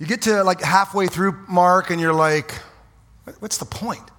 [0.00, 2.54] You get to like halfway through Mark and you're like,
[3.38, 4.10] what's the point?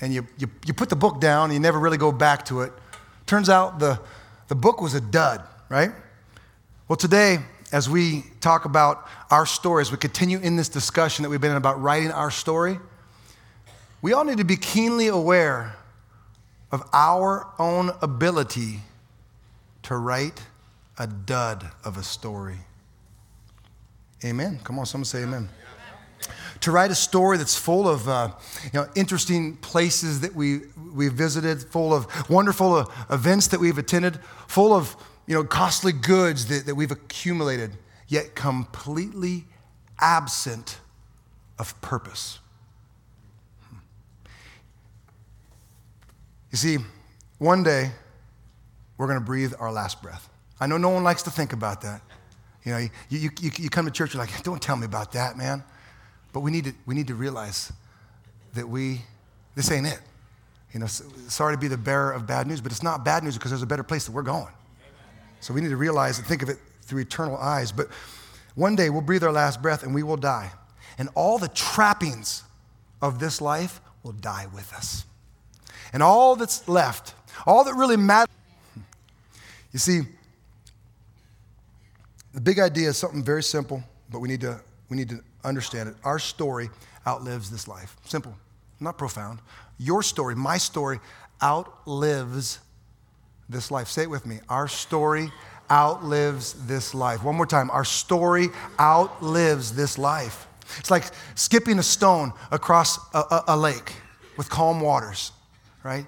[0.00, 2.60] And you, you, you put the book down and you never really go back to
[2.60, 2.72] it.
[3.26, 3.98] Turns out the,
[4.46, 5.90] the book was a dud, right?
[6.86, 7.38] Well, today,
[7.72, 11.56] as we talk about our stories, we continue in this discussion that we've been in
[11.56, 12.78] about writing our story,
[14.00, 15.74] we all need to be keenly aware
[16.70, 18.80] of our own ability
[19.82, 20.40] to write
[20.98, 22.58] a dud of a story.
[24.24, 24.60] Amen.
[24.62, 25.48] Come on, someone say amen.
[26.60, 28.30] To write a story that's full of uh,
[28.64, 30.60] you know, interesting places that we,
[30.94, 34.96] we visited, full of wonderful uh, events that we've attended, full of
[35.26, 37.72] you know, costly goods that, that we've accumulated,
[38.06, 39.44] yet completely
[39.98, 40.78] absent
[41.58, 42.38] of purpose.
[46.52, 46.78] You see,
[47.38, 47.90] one day
[48.98, 50.28] we're going to breathe our last breath.
[50.60, 52.02] I know no one likes to think about that.
[52.64, 55.12] You know, you, you, you, you come to church, you're like, don't tell me about
[55.12, 55.64] that, man.
[56.32, 57.72] But we need to, we need to realize
[58.54, 59.02] that we,
[59.54, 60.00] this ain't it.
[60.72, 63.34] You know, sorry to be the bearer of bad news, but it's not bad news
[63.34, 64.52] because there's a better place that we're going.
[65.40, 67.72] So we need to realize and think of it through eternal eyes.
[67.72, 67.88] But
[68.54, 70.52] one day we'll breathe our last breath and we will die.
[70.98, 72.44] And all the trappings
[73.02, 75.04] of this life will die with us.
[75.92, 77.14] And all that's left,
[77.46, 78.34] all that really matters,
[79.72, 80.02] you see,
[82.32, 85.88] the big idea is something very simple, but we need to, we need to understand
[85.88, 85.96] it.
[86.04, 86.70] Our story
[87.06, 87.96] outlives this life.
[88.04, 88.34] Simple,
[88.80, 89.40] not profound.
[89.78, 91.00] Your story, my story,
[91.42, 92.60] outlives
[93.48, 93.88] this life.
[93.88, 94.40] Say it with me.
[94.48, 95.30] Our story
[95.70, 97.22] outlives this life.
[97.22, 97.70] One more time.
[97.70, 100.46] Our story outlives this life.
[100.78, 103.92] It's like skipping a stone across a, a, a lake
[104.36, 105.32] with calm waters,
[105.82, 106.06] right?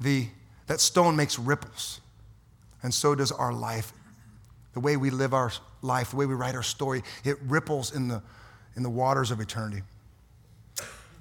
[0.00, 0.26] The,
[0.66, 2.00] that stone makes ripples,
[2.82, 3.92] and so does our life
[4.74, 8.08] the way we live our life, the way we write our story, it ripples in
[8.08, 8.22] the,
[8.76, 9.82] in the waters of eternity.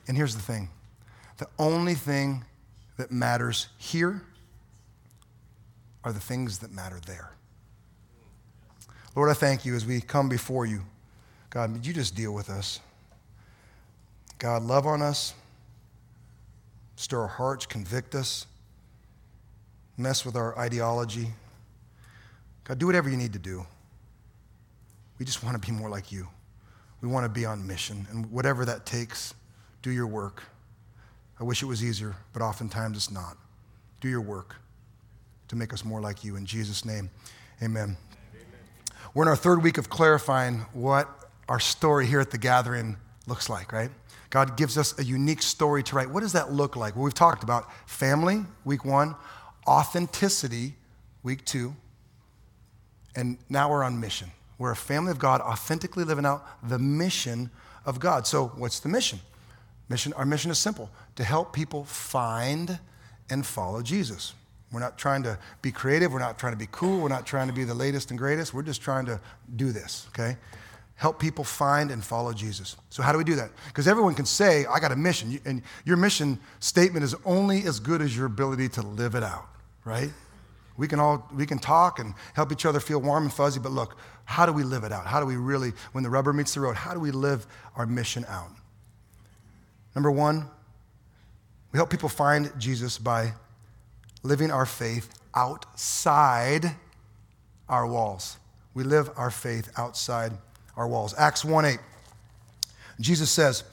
[0.07, 0.69] And here's the thing
[1.37, 2.45] the only thing
[2.97, 4.21] that matters here
[6.03, 7.31] are the things that matter there.
[9.15, 10.83] Lord, I thank you as we come before you.
[11.49, 12.79] God, would you just deal with us?
[14.39, 15.33] God, love on us,
[16.95, 18.47] stir our hearts, convict us,
[19.97, 21.27] mess with our ideology.
[22.63, 23.65] God, do whatever you need to do.
[25.19, 26.27] We just want to be more like you.
[27.01, 28.07] We want to be on mission.
[28.11, 29.33] And whatever that takes,
[29.81, 30.43] do your work.
[31.39, 33.37] I wish it was easier, but oftentimes it's not.
[33.99, 34.55] Do your work
[35.47, 36.35] to make us more like you.
[36.35, 37.09] In Jesus' name,
[37.61, 37.83] amen.
[37.83, 37.97] amen.
[39.13, 41.09] We're in our third week of clarifying what
[41.49, 42.95] our story here at the gathering
[43.27, 43.89] looks like, right?
[44.29, 46.09] God gives us a unique story to write.
[46.09, 46.95] What does that look like?
[46.95, 49.15] Well, we've talked about family, week one,
[49.67, 50.75] authenticity,
[51.21, 51.75] week two,
[53.15, 54.31] and now we're on mission.
[54.57, 57.49] We're a family of God, authentically living out the mission
[57.85, 58.27] of God.
[58.27, 59.19] So, what's the mission?
[59.89, 62.79] Mission, our mission is simple to help people find
[63.29, 64.33] and follow Jesus.
[64.71, 66.13] We're not trying to be creative.
[66.13, 67.01] We're not trying to be cool.
[67.01, 68.53] We're not trying to be the latest and greatest.
[68.53, 69.19] We're just trying to
[69.55, 70.37] do this, okay?
[70.95, 72.77] Help people find and follow Jesus.
[72.89, 73.49] So, how do we do that?
[73.67, 75.39] Because everyone can say, I got a mission.
[75.43, 79.47] And your mission statement is only as good as your ability to live it out,
[79.83, 80.11] right?
[80.77, 83.71] We can all we can talk and help each other feel warm and fuzzy, but
[83.71, 85.05] look, how do we live it out?
[85.05, 87.45] How do we really, when the rubber meets the road, how do we live
[87.75, 88.51] our mission out?
[89.93, 90.47] Number one,
[91.71, 93.33] we help people find Jesus by
[94.23, 96.75] living our faith outside
[97.67, 98.37] our walls.
[98.73, 100.31] We live our faith outside
[100.77, 101.13] our walls.
[101.17, 101.79] Acts 1 8.
[102.99, 103.63] Jesus says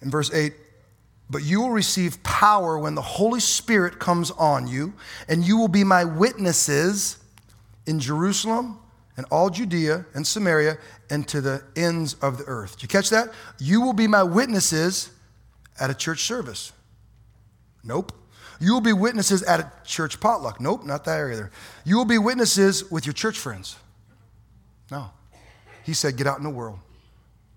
[0.00, 0.54] in verse 8,
[1.30, 4.92] but you will receive power when the Holy Spirit comes on you,
[5.28, 7.18] and you will be my witnesses
[7.86, 8.78] in Jerusalem
[9.16, 10.76] and all Judea and Samaria
[11.08, 12.72] and to the ends of the earth.
[12.72, 13.28] Did you catch that?
[13.58, 15.10] You will be my witnesses
[15.78, 16.72] at a church service.
[17.84, 18.12] Nope.
[18.60, 20.60] You will be witnesses at a church potluck.
[20.60, 21.50] Nope, not that either.
[21.84, 23.76] You will be witnesses with your church friends.
[24.90, 25.10] No.
[25.84, 26.78] He said, get out in the world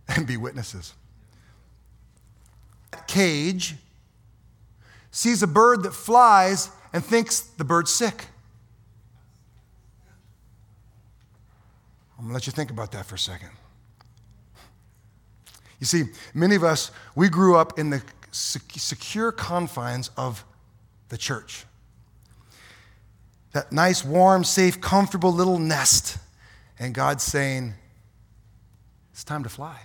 [0.08, 0.94] and be witnesses
[3.08, 3.76] cage,
[5.12, 8.26] sees a bird that flies, and thinks the bird's sick.
[12.18, 13.50] I'm gonna let you think about that for a second.
[15.80, 18.02] You see, many of us, we grew up in the
[18.32, 20.46] secure confines of
[21.10, 21.66] the church.
[23.52, 26.18] That nice, warm, safe, comfortable little nest.
[26.80, 27.74] And God's saying,
[29.12, 29.78] it's time to fly.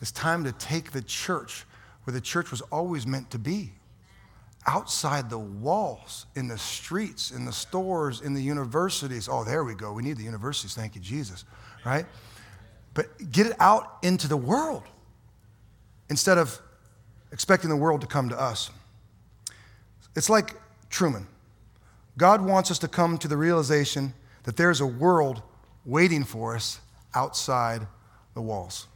[0.00, 1.64] It's time to take the church
[2.04, 3.72] where the church was always meant to be
[4.66, 9.28] outside the walls, in the streets, in the stores, in the universities.
[9.30, 9.92] Oh, there we go.
[9.92, 10.74] We need the universities.
[10.74, 11.44] Thank you, Jesus.
[11.84, 12.06] Right?
[12.94, 14.84] but get it out into the world
[16.08, 16.60] instead of
[17.32, 18.70] expecting the world to come to us.
[20.16, 20.54] It's like
[20.88, 21.26] Truman.
[22.16, 24.14] God wants us to come to the realization
[24.44, 25.42] that there's a world
[25.84, 26.78] waiting for us
[27.14, 27.86] outside
[28.34, 28.86] the walls.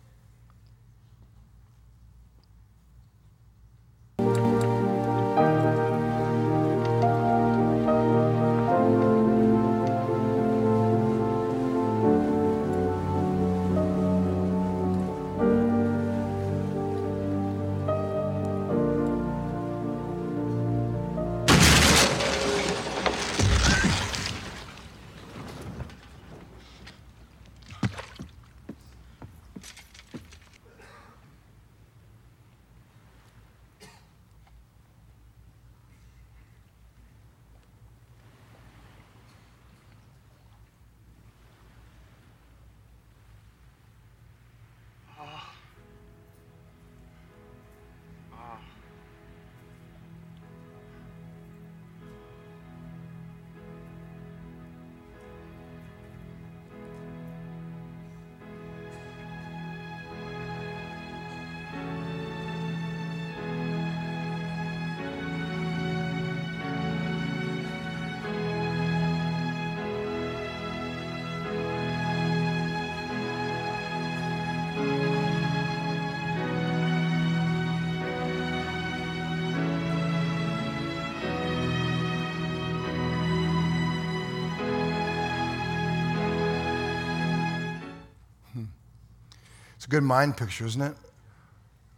[89.89, 90.95] A good mind picture, isn't it?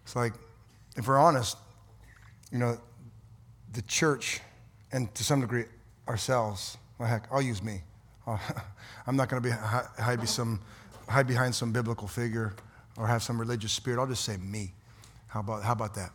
[0.04, 0.32] It's like,
[0.96, 1.56] if we're honest,
[2.52, 2.78] you know,
[3.72, 4.40] the church,
[4.92, 5.64] and to some degree
[6.08, 7.82] ourselves, well, heck, I'll use me.
[9.06, 10.60] I'm not going to be hide, be some,
[11.08, 12.54] hide behind some biblical figure
[12.96, 14.00] or have some religious spirit.
[14.00, 14.72] I'll just say me.
[15.28, 16.10] How about, how about that?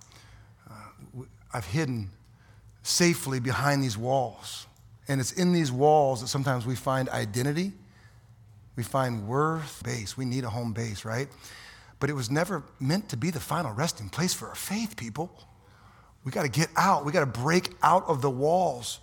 [0.69, 1.24] Uh,
[1.54, 2.10] I've hidden
[2.83, 4.68] safely behind these walls.
[5.07, 7.74] And it's in these walls that sometimes we find identity,
[8.75, 10.18] we find worth, base.
[10.18, 11.27] We need a home base, right?
[12.00, 15.32] But it was never meant to be the final resting place for our faith, people.
[16.24, 17.06] We got to get out.
[17.06, 19.00] We got to break out of the walls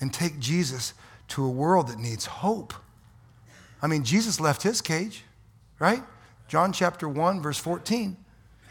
[0.00, 0.94] and take Jesus
[1.28, 2.74] to a world that needs hope.
[3.80, 5.24] I mean, Jesus left his cage,
[5.78, 6.02] right?
[6.48, 8.16] John chapter 1, verse 14.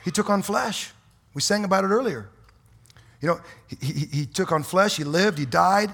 [0.04, 0.92] He took on flesh.
[1.34, 2.30] We sang about it earlier.
[3.22, 5.94] You know, he, he, he took on flesh, he lived, he died,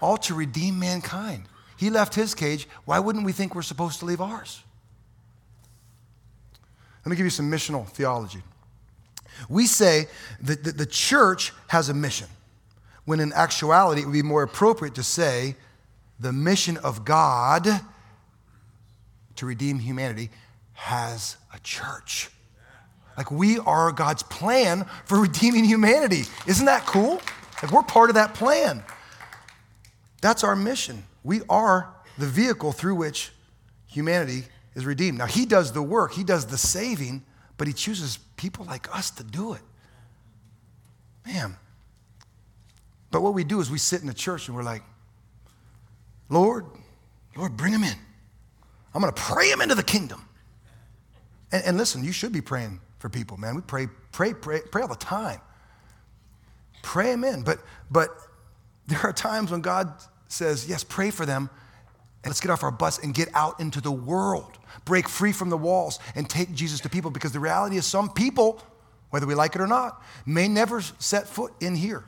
[0.00, 1.44] all to redeem mankind.
[1.76, 2.66] He left his cage.
[2.86, 4.63] Why wouldn't we think we're supposed to leave ours?
[7.04, 8.42] Let me give you some missional theology.
[9.48, 10.06] We say
[10.42, 12.28] that the church has a mission,
[13.04, 15.56] when in actuality, it would be more appropriate to say
[16.18, 17.68] the mission of God
[19.36, 20.30] to redeem humanity
[20.72, 22.30] has a church.
[23.16, 26.24] Like we are God's plan for redeeming humanity.
[26.46, 27.20] Isn't that cool?
[27.62, 28.82] Like we're part of that plan.
[30.20, 31.04] That's our mission.
[31.22, 33.30] We are the vehicle through which
[33.86, 35.18] humanity is redeemed.
[35.18, 37.24] Now, He does the work, He does the saving,
[37.56, 39.62] but He chooses people like us to do it.
[41.26, 41.56] Man.
[43.10, 44.82] But what we do is we sit in the church and we're like,
[46.28, 46.66] Lord,
[47.36, 47.94] Lord, bring him in.
[48.92, 50.28] I'm going to pray him into the kingdom.
[51.52, 53.54] And, and, listen, you should be praying for people, man.
[53.54, 55.40] We pray, pray, pray, pray all the time.
[56.82, 57.42] Pray him in.
[57.42, 57.60] But,
[57.90, 58.10] but
[58.86, 59.92] there are times when God
[60.28, 61.50] says, yes, pray for them.
[62.26, 65.56] Let's get off our butts and get out into the world break free from the
[65.56, 68.60] walls and take Jesus to people because the reality is some people,
[69.10, 72.04] whether we like it or not, may never set foot in here.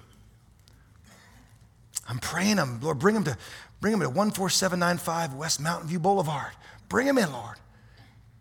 [2.09, 3.37] I'm praying them, Lord, bring them to
[3.81, 6.53] bring them to 14795 West Mountain View Boulevard.
[6.89, 7.57] Bring them in, Lord.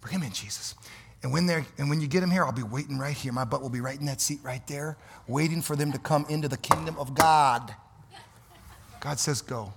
[0.02, 0.76] Bring them in, Jesus.
[1.24, 3.32] And when, they're, and when you get them here, I'll be waiting right here.
[3.32, 6.26] My butt will be right in that seat right there, waiting for them to come
[6.30, 7.74] into the kingdom of God.
[9.00, 9.74] God says, go.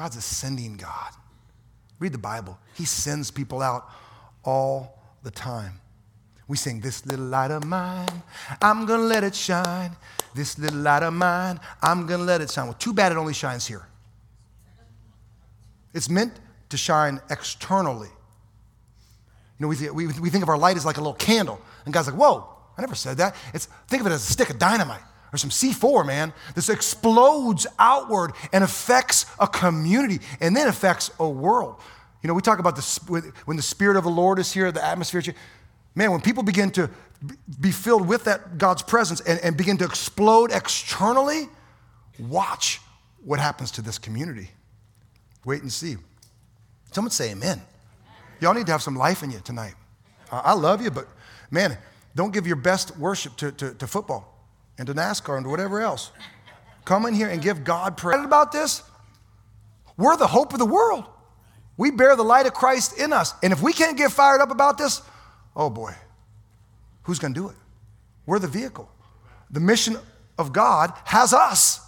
[0.00, 1.12] God's a sending God.
[1.98, 2.58] Read the Bible.
[2.72, 3.86] He sends people out
[4.42, 5.78] all the time.
[6.48, 8.22] We sing, This little light of mine,
[8.62, 9.94] I'm gonna let it shine.
[10.34, 12.64] This little light of mine, I'm gonna let it shine.
[12.64, 13.86] Well, too bad it only shines here.
[15.92, 16.32] It's meant
[16.70, 18.08] to shine externally.
[19.58, 21.60] You know, we, we, we think of our light as like a little candle.
[21.84, 23.36] And God's like, whoa, I never said that.
[23.52, 26.32] It's, think of it as a stick of dynamite or some C4, man.
[26.54, 31.76] This explodes outward and affects a community and then affects a world.
[32.22, 34.84] You know, we talk about this when the Spirit of the Lord is here, the
[34.84, 35.22] atmosphere.
[35.94, 36.90] Man, when people begin to
[37.60, 41.48] be filled with that God's presence and, and begin to explode externally,
[42.18, 42.80] watch
[43.24, 44.50] what happens to this community.
[45.44, 45.96] Wait and see.
[46.92, 47.62] Someone say amen.
[48.40, 49.74] Y'all need to have some life in you tonight.
[50.32, 51.06] I love you, but
[51.50, 51.76] man,
[52.14, 54.39] don't give your best worship to, to, to football
[54.80, 56.10] and to NASCAR and to whatever else.
[56.86, 58.82] Come in here and give God praise about this.
[59.98, 61.04] We're the hope of the world.
[61.76, 63.34] We bear the light of Christ in us.
[63.42, 65.02] And if we can't get fired up about this,
[65.54, 65.94] oh boy,
[67.02, 67.56] who's going to do it?
[68.24, 68.90] We're the vehicle.
[69.50, 69.98] The mission
[70.38, 71.80] of God has us.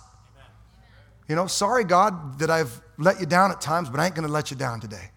[1.28, 4.26] You know, sorry, God, that I've let you down at times, but I ain't going
[4.26, 5.12] to let you down today.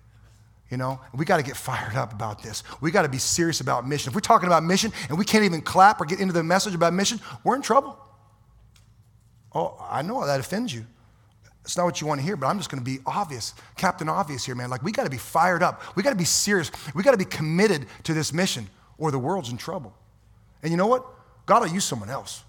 [0.75, 2.61] You know, we got to get fired up about this.
[2.81, 4.09] We got to be serious about mission.
[4.09, 6.75] If we're talking about mission and we can't even clap or get into the message
[6.75, 7.97] about mission, we're in trouble.
[9.53, 10.85] Oh, I know that offends you.
[11.63, 14.09] It's not what you want to hear, but I'm just going to be obvious, Captain
[14.09, 14.69] Obvious here, man.
[14.69, 15.81] Like, we got to be fired up.
[15.95, 16.69] We got to be serious.
[16.93, 18.67] We got to be committed to this mission,
[18.97, 19.95] or the world's in trouble.
[20.61, 21.05] And you know what?
[21.45, 22.43] God will use someone else.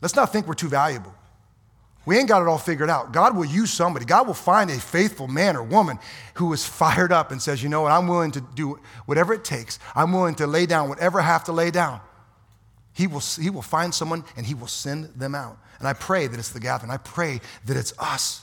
[0.00, 1.14] Let's not think we're too valuable.
[2.08, 3.12] We ain't got it all figured out.
[3.12, 4.06] God will use somebody.
[4.06, 5.98] God will find a faithful man or woman
[6.36, 9.44] who is fired up and says, you know what, I'm willing to do whatever it
[9.44, 9.78] takes.
[9.94, 12.00] I'm willing to lay down whatever I have to lay down.
[12.94, 15.58] He will, he will find someone and he will send them out.
[15.80, 16.90] And I pray that it's the gathering.
[16.90, 18.42] I pray that it's us.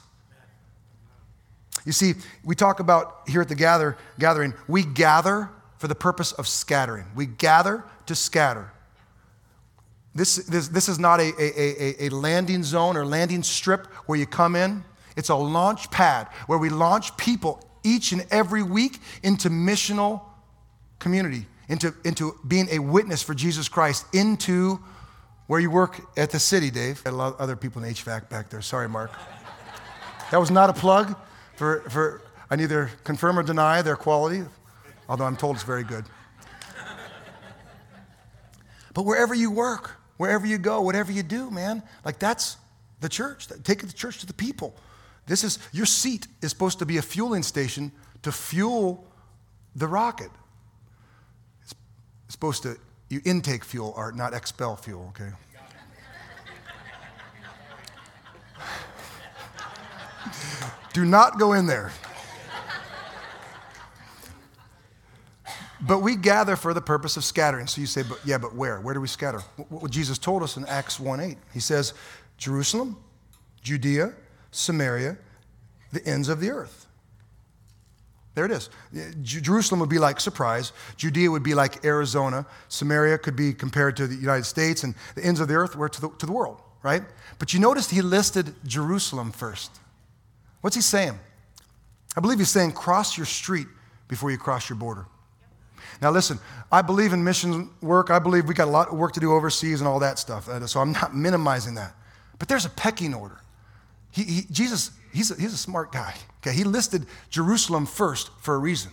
[1.85, 6.33] You see, we talk about here at the gather, gathering, we gather for the purpose
[6.33, 7.07] of scattering.
[7.15, 8.71] We gather to scatter.
[10.15, 14.17] This, this, this is not a, a, a, a landing zone or landing strip where
[14.17, 14.83] you come in.
[15.17, 20.21] It's a launch pad where we launch people each and every week into missional
[20.99, 24.79] community, into, into being a witness for Jesus Christ, into
[25.47, 27.01] where you work at the city, Dave.
[27.05, 28.61] I love other people in HVAC back there.
[28.61, 29.11] Sorry, Mark.
[30.31, 31.15] That was not a plug
[31.57, 34.43] for, for I neither confirm or deny their quality,
[35.09, 36.05] although I'm told it's very good.
[38.93, 41.83] But wherever you work, wherever you go, whatever you do, man.
[42.03, 42.57] Like that's
[43.01, 43.47] the church.
[43.63, 44.75] Take the church to the people.
[45.27, 47.91] This is your seat is supposed to be a fueling station
[48.21, 49.05] to fuel
[49.75, 50.29] the rocket.
[51.63, 51.73] It's
[52.29, 52.77] supposed to
[53.09, 55.31] you intake fuel or not expel fuel, okay?
[60.93, 61.91] do not go in there.
[65.87, 67.67] But we gather for the purpose of scattering.
[67.67, 68.79] So you say, but yeah, but where?
[68.79, 69.39] Where do we scatter?
[69.69, 71.37] What Jesus told us in Acts 1 8.
[71.53, 71.93] He says,
[72.37, 72.97] Jerusalem,
[73.61, 74.13] Judea,
[74.51, 75.17] Samaria,
[75.91, 76.87] the ends of the earth.
[78.33, 78.69] There it is.
[78.93, 80.73] Uh, Jerusalem would be like surprise.
[80.97, 82.45] Judea would be like Arizona.
[82.67, 85.87] Samaria could be compared to the United States, and the ends of the earth were
[85.87, 87.03] to the, to the world, right?
[87.39, 89.71] But you noticed he listed Jerusalem first.
[90.61, 91.17] What's he saying?
[92.17, 93.67] I believe he's saying cross your street
[94.07, 95.05] before you cross your border.
[96.01, 96.39] Now, listen,
[96.71, 98.09] I believe in mission work.
[98.09, 100.47] I believe we got a lot of work to do overseas and all that stuff.
[100.47, 101.93] Uh, so I'm not minimizing that.
[102.39, 103.39] But there's a pecking order.
[104.11, 106.15] He, he, Jesus, he's a, he's a smart guy.
[106.41, 108.91] Okay, he listed Jerusalem first for a reason.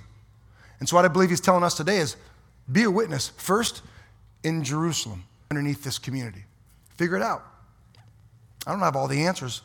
[0.80, 2.16] And so what I believe he's telling us today is
[2.70, 3.82] be a witness first
[4.42, 6.44] in Jerusalem, underneath this community.
[6.96, 7.44] Figure it out.
[8.66, 9.62] I don't have all the answers,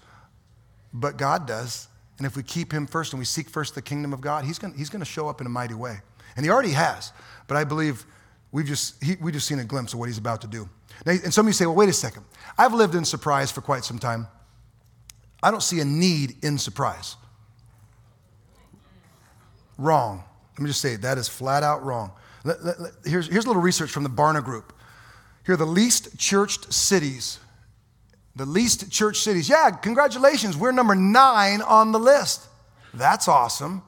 [0.94, 1.88] but God does.
[2.18, 4.58] And if we keep him first and we seek first the kingdom of God, he's
[4.58, 6.00] going he's to show up in a mighty way.
[6.38, 7.12] And he already has.
[7.48, 8.06] But I believe
[8.52, 10.70] we've just, he, we just seen a glimpse of what he's about to do.
[11.06, 12.24] Now, and some of you say, well, wait a second.
[12.58, 14.28] I've lived in surprise for quite some time.
[15.44, 17.18] I don't see a need in surprise.
[19.78, 20.24] Wrong.
[20.54, 22.12] Let me just say that is flat out wrong.
[22.44, 24.74] Let, let, let, here's, here's a little research from the Barna Group.
[25.46, 27.40] Here are the least churched cities.
[28.36, 29.50] The least church cities.
[29.50, 30.58] Yeah, congratulations.
[30.58, 32.48] We're number nine on the list.
[32.94, 33.84] That's awesome.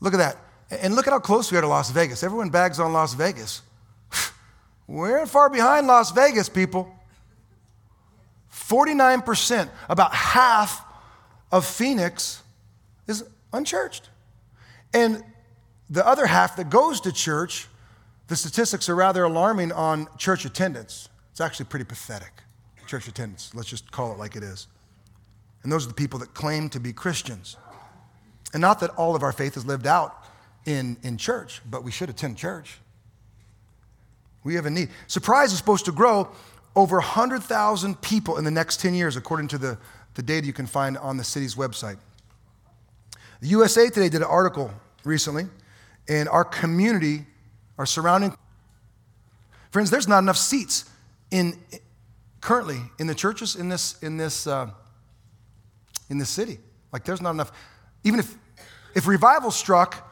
[0.00, 0.36] Look at that.
[0.70, 2.22] And look at how close we are to Las Vegas.
[2.22, 3.62] Everyone bags on Las Vegas.
[4.86, 6.94] We're far behind Las Vegas, people.
[8.52, 10.84] 49%, about half
[11.50, 12.42] of Phoenix
[13.06, 14.10] is unchurched.
[14.92, 15.24] And
[15.88, 17.66] the other half that goes to church,
[18.26, 21.08] the statistics are rather alarming on church attendance.
[21.30, 22.32] It's actually pretty pathetic,
[22.86, 23.54] church attendance.
[23.54, 24.66] Let's just call it like it is.
[25.62, 27.56] And those are the people that claim to be Christians.
[28.52, 30.24] And not that all of our faith is lived out
[30.68, 32.78] in, in church, but we should attend church.
[34.44, 34.90] We have a need.
[35.06, 36.28] Surprise is supposed to grow
[36.76, 39.78] over 100,000 people in the next 10 years, according to the,
[40.14, 41.96] the data you can find on the city's website.
[43.40, 44.70] The USA Today did an article
[45.04, 45.46] recently,
[46.06, 47.24] and our community,
[47.78, 48.36] our surrounding
[49.70, 50.84] friends, there's not enough seats
[51.30, 51.58] in
[52.42, 54.68] currently in the churches in this in this uh,
[56.10, 56.58] in this city.
[56.92, 57.52] Like there's not enough.
[58.04, 58.36] Even if
[58.94, 60.07] if revival struck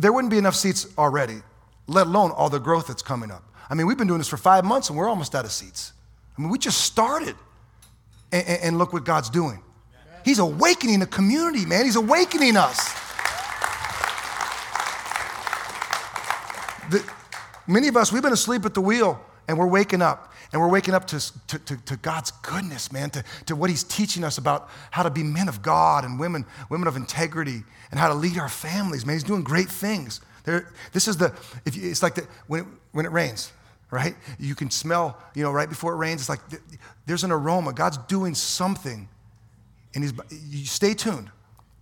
[0.00, 1.42] there wouldn't be enough seats already,
[1.86, 3.44] let alone all the growth that's coming up.
[3.68, 5.92] I mean, we've been doing this for five months and we're almost out of seats.
[6.36, 7.36] I mean, we just started,
[8.32, 9.62] and, and look what God's doing.
[10.24, 11.84] He's awakening the community, man.
[11.84, 12.94] He's awakening us.
[16.90, 17.04] the,
[17.66, 20.26] many of us, we've been asleep at the wheel and we're waking up.
[20.52, 23.84] And we're waking up to, to, to, to, God's goodness, man, to, to what He's
[23.84, 27.98] teaching us about how to be men of God and women, women of integrity and
[27.98, 29.16] how to lead our families, man.
[29.16, 30.20] He's doing great things.
[30.44, 33.52] There, this is the, if you, it's like the, when, it, when it rains,
[33.90, 34.14] right?
[34.38, 36.40] You can smell, you know, right before it rains, it's like
[37.06, 37.72] there's an aroma.
[37.72, 39.08] God's doing something.
[39.94, 40.12] And he's,
[40.48, 41.30] you stay tuned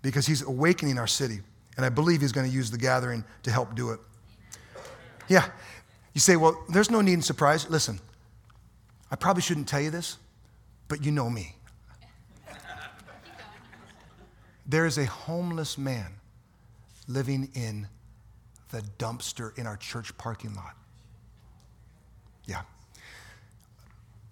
[0.02, 1.40] because He's awakening our city.
[1.76, 4.00] And I believe He's going to use the gathering to help do it.
[5.28, 5.48] Yeah.
[6.14, 7.68] You say, well, there's no need in surprise.
[7.68, 8.00] Listen,
[9.10, 10.16] I probably shouldn't tell you this,
[10.88, 11.54] but you know me.
[14.68, 16.12] There is a homeless man
[17.06, 17.88] living in
[18.70, 20.76] the dumpster in our church parking lot.
[22.44, 22.60] Yeah.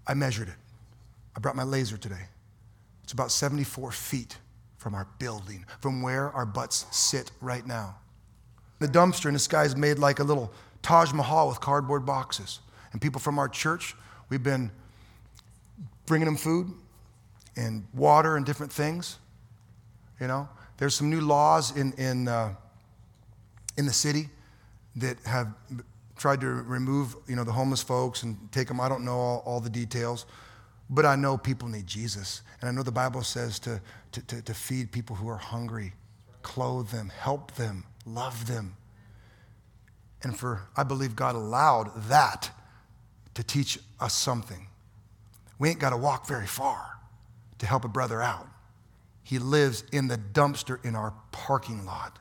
[0.06, 0.54] I measured it.
[1.34, 2.28] I brought my laser today.
[3.02, 4.36] It's about 74 feet
[4.76, 7.96] from our building, from where our butts sit right now.
[8.78, 10.52] The dumpster in the sky is made like a little
[10.82, 12.60] Taj Mahal with cardboard boxes.
[12.92, 13.94] And people from our church,
[14.28, 14.70] we've been
[16.04, 16.72] bringing them food
[17.56, 19.18] and water and different things.
[20.20, 22.54] You know, there's some new laws in, in, uh,
[23.76, 24.28] in the city
[24.96, 25.52] that have
[26.16, 28.80] tried to remove, you know, the homeless folks and take them.
[28.80, 30.24] I don't know all, all the details,
[30.88, 32.42] but I know people need Jesus.
[32.60, 33.80] And I know the Bible says to,
[34.12, 35.92] to, to, to feed people who are hungry,
[36.42, 38.76] clothe them, help them, love them.
[40.22, 42.50] And for, I believe God allowed that
[43.34, 44.66] to teach us something.
[45.58, 46.98] We ain't got to walk very far
[47.58, 48.48] to help a brother out.
[49.26, 52.20] He lives in the dumpster in our parking lot.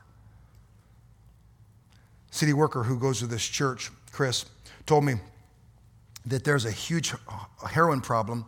[2.32, 4.44] City worker who goes to this church, Chris,
[4.86, 5.14] told me
[6.26, 7.14] that there's a huge
[7.64, 8.44] heroin problem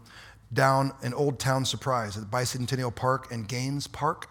[0.52, 4.28] down in Old Town Surprise at Bicentennial Park and Gaines Park.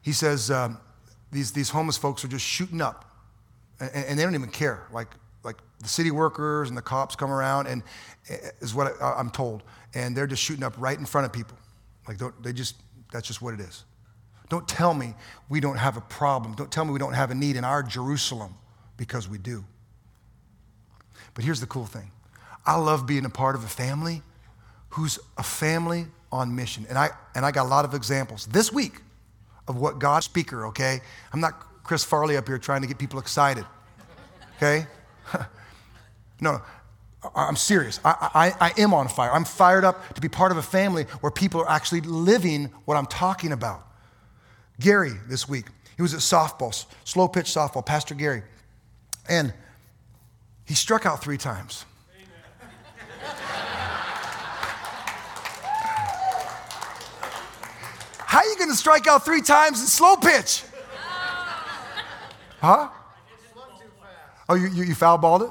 [0.00, 0.70] He says uh,
[1.30, 3.04] these, these homeless folks are just shooting up
[3.78, 4.86] and, and, they don't even care.
[4.90, 5.08] Like,
[5.44, 7.82] like the city workers and the cops come around, and
[8.30, 9.64] eh, is what I, am told,
[9.94, 11.58] and they're just shooting up right in front of people.
[12.08, 12.76] Like, they just,
[13.12, 13.84] that's just what it is.
[14.48, 15.14] Don't tell me
[15.48, 16.54] we don't have a problem.
[16.54, 18.54] Don't tell me we don't have a need in our Jerusalem
[18.96, 19.64] because we do.
[21.34, 22.10] But here's the cool thing
[22.66, 24.22] I love being a part of a family
[24.90, 26.86] who's a family on mission.
[26.88, 29.00] And I, and I got a lot of examples this week
[29.66, 31.00] of what God's speaker, okay?
[31.32, 33.64] I'm not Chris Farley up here trying to get people excited.
[34.56, 34.86] Okay?
[36.40, 36.60] no,
[37.34, 37.98] I'm serious.
[38.04, 39.32] I, I, I, am on fire.
[39.32, 42.96] I'm fired up to be part of a family where people are actually living what
[42.96, 43.84] I'm talking about.
[44.78, 48.42] Gary, this week, he was at softball, slow pitch softball, Pastor Gary.
[49.28, 49.52] And
[50.64, 51.84] he struck out three times.
[58.18, 60.62] How are you going to strike out three times in slow pitch?
[62.60, 62.90] Huh?
[64.48, 65.50] Oh, you, you, you foul balled it?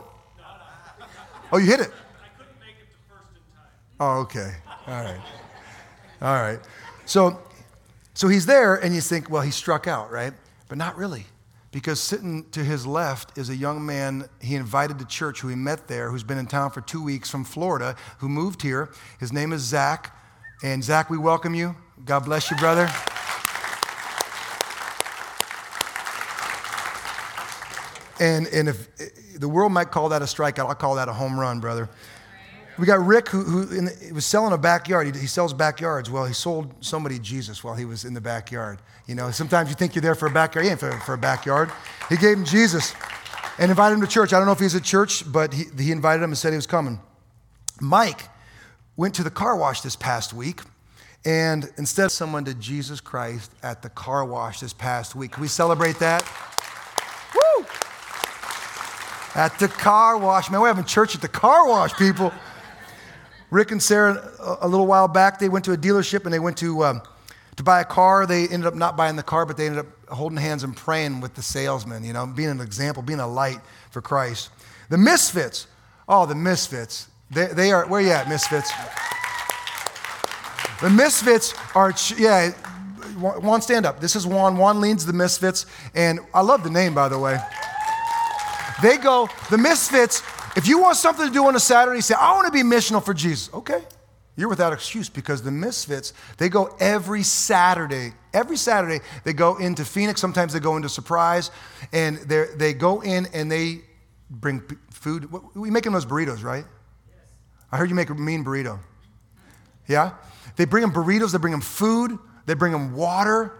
[1.51, 1.91] Oh, you hit it?
[3.99, 4.53] Oh, okay.
[4.85, 5.21] All right.
[6.21, 6.59] All right.
[7.05, 7.39] So,
[8.13, 10.33] so he's there, and you think, well, he struck out, right?
[10.67, 11.25] But not really.
[11.71, 15.55] Because sitting to his left is a young man he invited to church who he
[15.55, 18.89] met there, who's been in town for two weeks from Florida, who moved here.
[19.19, 20.15] His name is Zach.
[20.63, 21.75] And Zach, we welcome you.
[22.03, 22.89] God bless you, brother.
[28.19, 28.87] And, and if
[29.39, 31.89] the world might call that a strikeout, I'll call that a home run, brother.
[32.77, 35.07] We got Rick, who, who the, was selling a backyard.
[35.07, 36.11] He, he, sells backyards.
[36.11, 38.79] Well, he sold somebody Jesus while he was in the backyard.
[39.07, 40.65] You know, sometimes you think you're there for a backyard.
[40.65, 41.71] He ain't for, for a backyard.
[42.07, 42.93] He gave him Jesus
[43.57, 44.31] and invited him to church.
[44.31, 46.55] I don't know if he's at church, but he, he invited him and said he
[46.55, 46.99] was coming.
[47.81, 48.23] Mike
[48.95, 50.61] went to the car wash this past week.
[51.25, 55.41] And instead of someone to Jesus Christ at the car wash this past week, can
[55.41, 56.23] we celebrate that?
[59.37, 60.49] At the car wash.
[60.49, 62.33] Man, we're having church at the car wash, people.
[63.51, 66.57] Rick and Sarah, a, little while back, they went to a dealership and they went
[66.57, 67.01] to, um,
[67.55, 68.25] to buy a car.
[68.25, 71.21] They ended up not buying the car, but they ended up holding hands and praying
[71.21, 73.59] with the salesman, you know, being an example, being a light
[73.91, 74.49] for Christ.
[74.89, 75.67] The misfits,
[76.09, 77.07] oh, the misfits.
[77.29, 78.71] They, they are, where you at, misfits?
[80.81, 82.51] The misfits are, yeah,
[83.17, 83.99] Juan, stand up.
[83.99, 84.57] This is Juan.
[84.57, 87.39] Juan leads the misfits, and I love the name, by the way.
[88.81, 90.21] They go, the misfits,
[90.55, 93.03] if you want something to do on a Saturday, say, I want to be missional
[93.03, 93.53] for Jesus.
[93.53, 93.83] Okay.
[94.35, 98.13] You're without excuse because the misfits, they go every Saturday.
[98.33, 100.21] Every Saturday, they go into Phoenix.
[100.21, 101.49] Sometimes they go into Surprise,
[101.91, 103.81] and they go in and they
[104.29, 104.61] bring
[104.91, 105.27] food.
[105.55, 106.65] We making those burritos, right?
[107.71, 108.79] I heard you make a mean burrito.
[109.87, 110.13] Yeah?
[110.55, 113.57] They bring them burritos, they bring them food, they bring them water,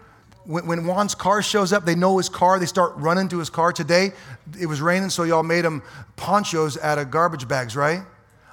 [0.48, 2.58] when, when Juan's car shows up, they know his car.
[2.58, 3.70] They start running to his car.
[3.70, 4.12] Today,
[4.58, 5.82] it was raining, so y'all made them
[6.16, 8.00] ponchos out of garbage bags, right?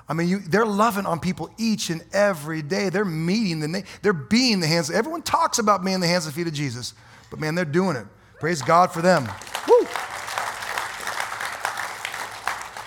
[0.10, 2.90] I mean, you, they're loving on people each and every day.
[2.90, 4.92] They're meeting the, they're being the hands.
[4.92, 6.96] Everyone talks about being the hands and feet of Jesus,
[7.32, 8.06] but man, they're doing it.
[8.42, 9.24] Praise God for them.
[9.66, 9.88] Woo!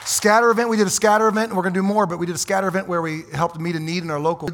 [0.05, 0.68] Scatter event.
[0.68, 2.07] We did a scatter event, we're going to do more.
[2.07, 4.51] But we did a scatter event where we helped meet a need in our local,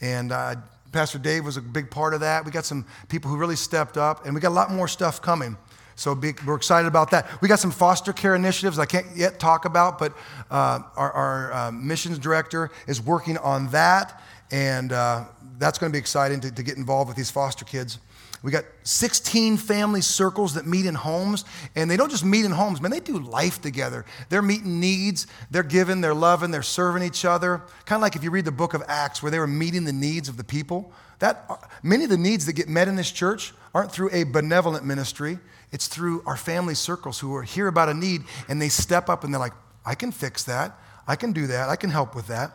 [0.00, 0.56] and uh,
[0.92, 2.44] Pastor Dave was a big part of that.
[2.44, 5.20] We got some people who really stepped up, and we got a lot more stuff
[5.20, 5.56] coming.
[5.96, 7.42] So big, we're excited about that.
[7.42, 10.12] We got some foster care initiatives I can't yet talk about, but
[10.50, 15.24] uh, our, our uh, missions director is working on that, and uh,
[15.58, 17.98] that's going to be exciting to, to get involved with these foster kids.
[18.42, 22.52] We got 16 family circles that meet in homes, and they don't just meet in
[22.52, 24.04] homes, man, they do life together.
[24.28, 27.62] They're meeting needs, they're giving, they're loving, they're serving each other.
[27.84, 29.92] Kind of like if you read the book of Acts, where they were meeting the
[29.92, 30.92] needs of the people.
[31.18, 31.50] That,
[31.82, 35.38] many of the needs that get met in this church aren't through a benevolent ministry,
[35.72, 39.24] it's through our family circles who are hear about a need and they step up
[39.24, 39.52] and they're like,
[39.84, 40.78] I can fix that.
[41.06, 41.68] I can do that.
[41.68, 42.52] I can help with that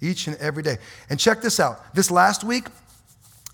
[0.00, 0.78] each and every day.
[1.08, 1.94] And check this out.
[1.94, 2.66] This last week,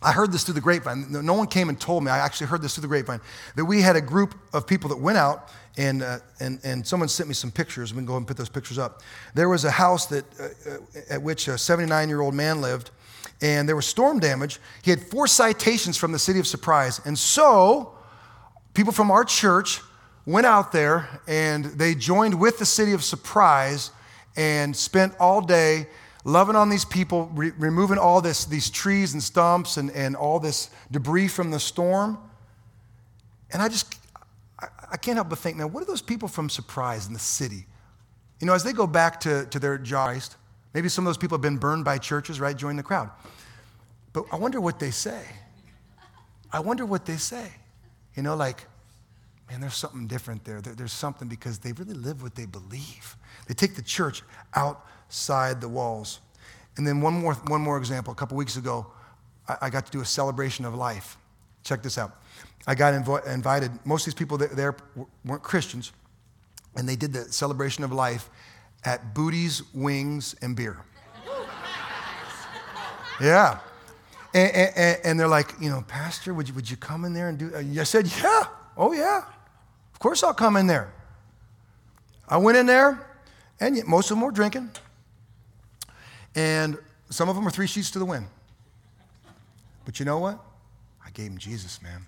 [0.01, 1.07] I heard this through the grapevine.
[1.11, 2.11] No one came and told me.
[2.11, 3.21] I actually heard this through the grapevine
[3.57, 7.09] that we had a group of people that went out, and, uh, and, and someone
[7.09, 7.93] sent me some pictures.
[7.93, 9.03] We can go and put those pictures up.
[9.35, 10.79] There was a house that, uh, uh
[11.11, 12.91] at which a 79 year old man lived,
[13.41, 14.61] and there was storm damage.
[14.83, 17.01] He had four citations from the city of Surprise.
[17.05, 17.95] And so,
[18.75, 19.81] people from our church
[20.27, 23.91] went out there and they joined with the city of Surprise
[24.37, 25.89] and spent all day
[26.29, 30.39] loving on these people, re- removing all this, these trees and stumps and, and all
[30.39, 32.19] this debris from the storm.
[33.51, 33.99] And I just,
[34.61, 37.19] I, I can't help but think, now, what are those people from Surprise in the
[37.19, 37.67] city?
[38.41, 40.21] You know, as they go back to, to their job,
[40.75, 42.57] maybe some of those people have been burned by churches, right?
[42.57, 43.11] Join the crowd.
[44.13, 45.23] But I wonder what they say.
[46.53, 47.53] I wonder what they say.
[48.15, 48.67] You know, like,
[49.51, 50.61] man, there's something different there.
[50.61, 50.75] there.
[50.75, 53.17] There's something because they really live what they believe.
[53.47, 54.23] They take the church
[54.55, 56.21] out outside the walls.
[56.77, 58.13] And then one more, one more example.
[58.13, 58.87] A couple weeks ago,
[59.49, 61.17] I, I got to do a celebration of life.
[61.65, 62.13] Check this out.
[62.67, 64.77] I got inv- invited, most of these people there
[65.25, 65.93] weren't Christians,
[66.77, 68.29] and they did the celebration of life
[68.85, 70.79] at Booty's Wings and Beer.
[73.21, 73.59] yeah.
[74.35, 77.31] And, and, and, they're like, you know, Pastor, would you, would you come in there
[77.31, 77.81] and do?
[77.81, 78.45] I said, yeah.
[78.77, 79.23] Oh, yeah.
[79.95, 80.93] Of course I'll come in there.
[82.29, 83.07] I went in there,
[83.59, 84.71] and most of them were drinking.
[86.35, 86.79] And
[87.11, 88.27] some of them are three sheets to the wind.
[89.85, 90.39] But you know what?
[91.05, 92.07] I gave him Jesus, man.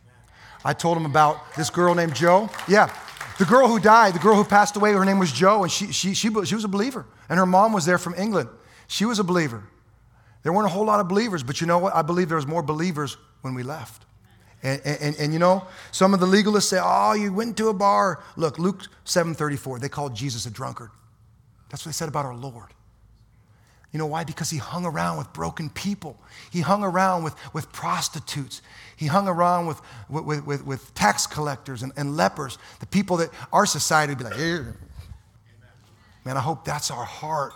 [0.64, 2.50] I told him about this girl named Joe.
[2.68, 2.94] Yeah,
[3.38, 5.92] the girl who died, the girl who passed away, her name was Joe, and she,
[5.92, 7.06] she, she, she was a believer.
[7.30, 8.50] And her mom was there from England.
[8.86, 9.64] She was a believer.
[10.42, 11.94] There weren't a whole lot of believers, but you know what?
[11.94, 14.04] I believe there was more believers when we left.
[14.62, 17.74] And, and, and, you know, some of the legalists say, oh, you went to a
[17.74, 18.22] bar.
[18.36, 20.90] Look, Luke 7.34, they called Jesus a drunkard.
[21.70, 22.74] That's what they said about our Lord.
[23.92, 24.22] You know why?
[24.22, 26.16] Because he hung around with broken people.
[26.50, 28.62] He hung around with, with prostitutes.
[28.96, 33.30] He hung around with, with, with, with tax collectors and, and lepers, the people that
[33.52, 34.64] our society would be like,
[36.24, 37.52] man, I hope that's our heart.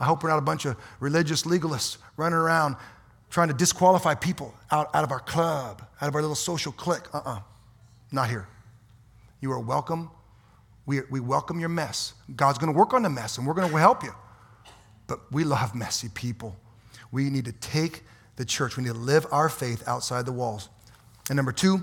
[0.00, 2.76] I hope we're not a bunch of religious legalists running around
[3.28, 7.04] trying to disqualify people out, out of our club, out of our little social clique.
[7.14, 7.36] Uh uh-uh.
[7.36, 7.40] uh
[8.12, 8.48] not here.
[9.40, 10.10] You are welcome.
[10.84, 12.14] We, we welcome your mess.
[12.34, 14.12] God's going to work on the mess, and we're going to help you.
[15.10, 16.54] But we love messy people.
[17.10, 18.04] We need to take
[18.36, 20.68] the church, we need to live our faith outside the walls.
[21.28, 21.80] And number two,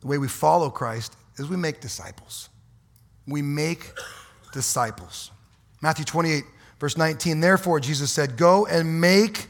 [0.00, 2.48] the way we follow Christ is we make disciples.
[3.28, 3.92] We make
[4.52, 5.30] disciples.
[5.80, 6.42] Matthew 28,
[6.80, 9.46] verse 19, therefore, Jesus said, Go and make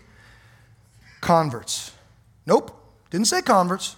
[1.23, 1.93] converts.
[2.45, 3.97] Nope, didn't say converts.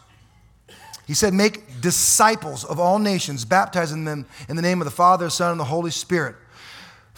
[1.05, 5.29] He said, Make disciples of all nations, baptizing them in the name of the Father,
[5.31, 6.37] Son, and the Holy Spirit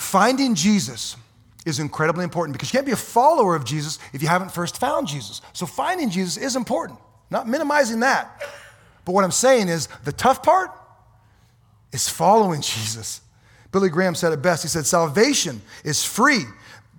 [0.02, 1.16] Finding Jesus
[1.64, 4.78] is incredibly important because you can't be a follower of Jesus if you haven't first
[4.78, 5.40] found Jesus.
[5.52, 6.98] So finding Jesus is important,
[7.30, 8.42] not minimizing that.
[9.04, 10.70] But what I'm saying is the tough part
[11.92, 13.20] is following Jesus.
[13.70, 14.64] Billy Graham said it best.
[14.64, 16.44] He said, Salvation is free,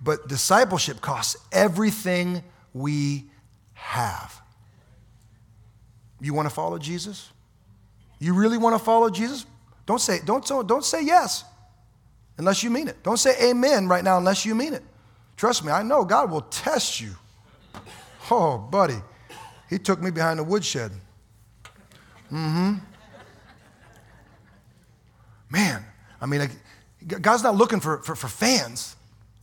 [0.02, 3.26] but discipleship costs everything we
[3.74, 4.40] have.
[6.22, 7.28] You want to follow Jesus?
[8.18, 9.44] You really want to follow Jesus?
[9.84, 11.44] Don't say, don't, don't say yes
[12.38, 13.02] unless you mean it.
[13.02, 14.82] Don't say amen right now unless you mean it.
[15.36, 17.10] Trust me, I know God will test you.
[18.30, 18.96] Oh, buddy,
[19.68, 20.92] he took me behind the woodshed.
[22.32, 22.74] Mm hmm.
[25.50, 25.84] Man,
[26.20, 26.48] I mean,
[27.06, 28.96] God's not looking for, for, for fans.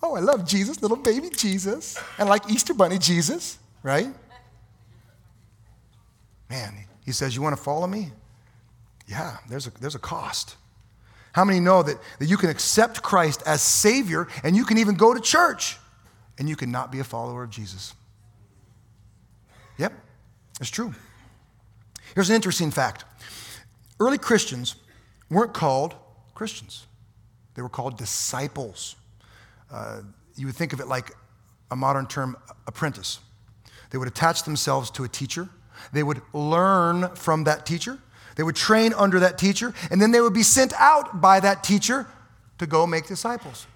[0.04, 4.08] Oh, I love Jesus, little baby Jesus, and like Easter Bunny Jesus, right?
[6.50, 6.74] Man,
[7.06, 8.12] he says, You want to follow me?
[9.08, 10.58] Yeah, there's a, there's a cost.
[11.34, 14.96] How many know that, that you can accept Christ as Savior and you can even
[14.96, 15.78] go to church
[16.38, 17.94] and you can not be a follower of Jesus?
[19.78, 19.94] Yep,
[20.60, 20.94] it's true.
[22.14, 23.06] Here's an interesting fact
[24.00, 24.76] early Christians
[25.30, 25.96] weren't called
[26.34, 26.86] Christians,
[27.56, 28.96] they were called disciples.
[29.72, 30.02] Uh,
[30.36, 31.12] you would think of it like
[31.70, 32.36] a modern term,
[32.68, 33.20] apprentice.
[33.90, 35.48] They would attach themselves to a teacher,
[35.94, 38.00] they would learn from that teacher,
[38.42, 41.64] they would train under that teacher, and then they would be sent out by that
[41.64, 42.08] teacher
[42.58, 43.68] to go make disciples.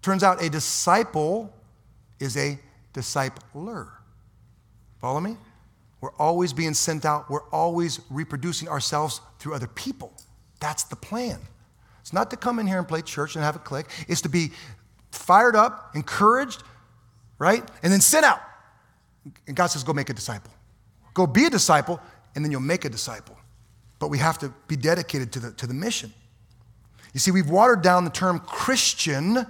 [0.00, 1.52] Turns out a disciple
[2.18, 2.58] is a
[2.94, 3.90] discipler.
[5.02, 5.36] Follow me?
[6.00, 10.14] We're always being sent out, we're always reproducing ourselves through other people.
[10.60, 11.38] That's the plan.
[12.00, 14.30] It's not to come in here and play church and have a click, it's to
[14.30, 14.52] be
[15.12, 16.62] fired up, encouraged,
[17.38, 17.62] right?
[17.82, 18.40] And then sent out.
[19.46, 20.54] And God says, go make a disciple.
[21.12, 22.00] Go be a disciple,
[22.34, 23.36] and then you'll make a disciple.
[24.00, 26.12] But we have to be dedicated to the, to the mission.
[27.14, 29.46] You see, we've watered down the term Christian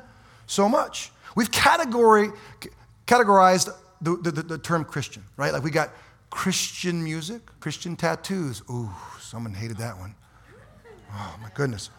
[0.47, 1.11] so much.
[1.35, 2.29] We've category,
[3.07, 3.71] categorized
[4.03, 5.53] the, the, the term Christian, right?
[5.53, 5.91] Like we got
[6.31, 8.63] Christian music, Christian tattoos.
[8.71, 10.15] Ooh, someone hated that one.
[11.13, 11.91] Oh, my goodness.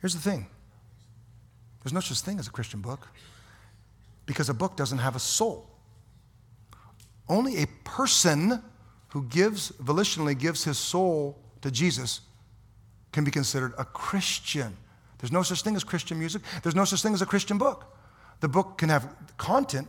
[0.00, 0.46] Here's the thing
[1.82, 3.08] there's no such thing as a Christian book
[4.26, 5.68] because a book doesn't have a soul.
[7.28, 8.62] Only a person
[9.14, 12.20] who gives, volitionally gives his soul to Jesus
[13.12, 14.76] can be considered a Christian.
[15.18, 16.42] There's no such thing as Christian music.
[16.64, 17.96] There's no such thing as a Christian book.
[18.40, 19.86] The book can have content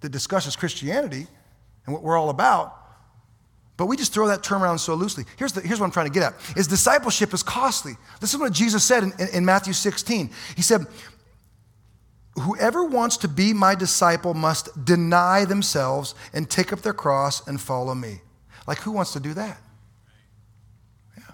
[0.00, 1.28] that discusses Christianity
[1.86, 2.76] and what we're all about,
[3.76, 5.24] but we just throw that term around so loosely.
[5.36, 7.92] Here's, the, here's what I'm trying to get at is discipleship is costly.
[8.20, 10.30] This is what Jesus said in, in, in Matthew 16.
[10.56, 10.84] He said,
[12.34, 17.60] Whoever wants to be my disciple must deny themselves and take up their cross and
[17.60, 18.22] follow me.
[18.68, 19.56] Like, who wants to do that?
[21.16, 21.24] Yeah.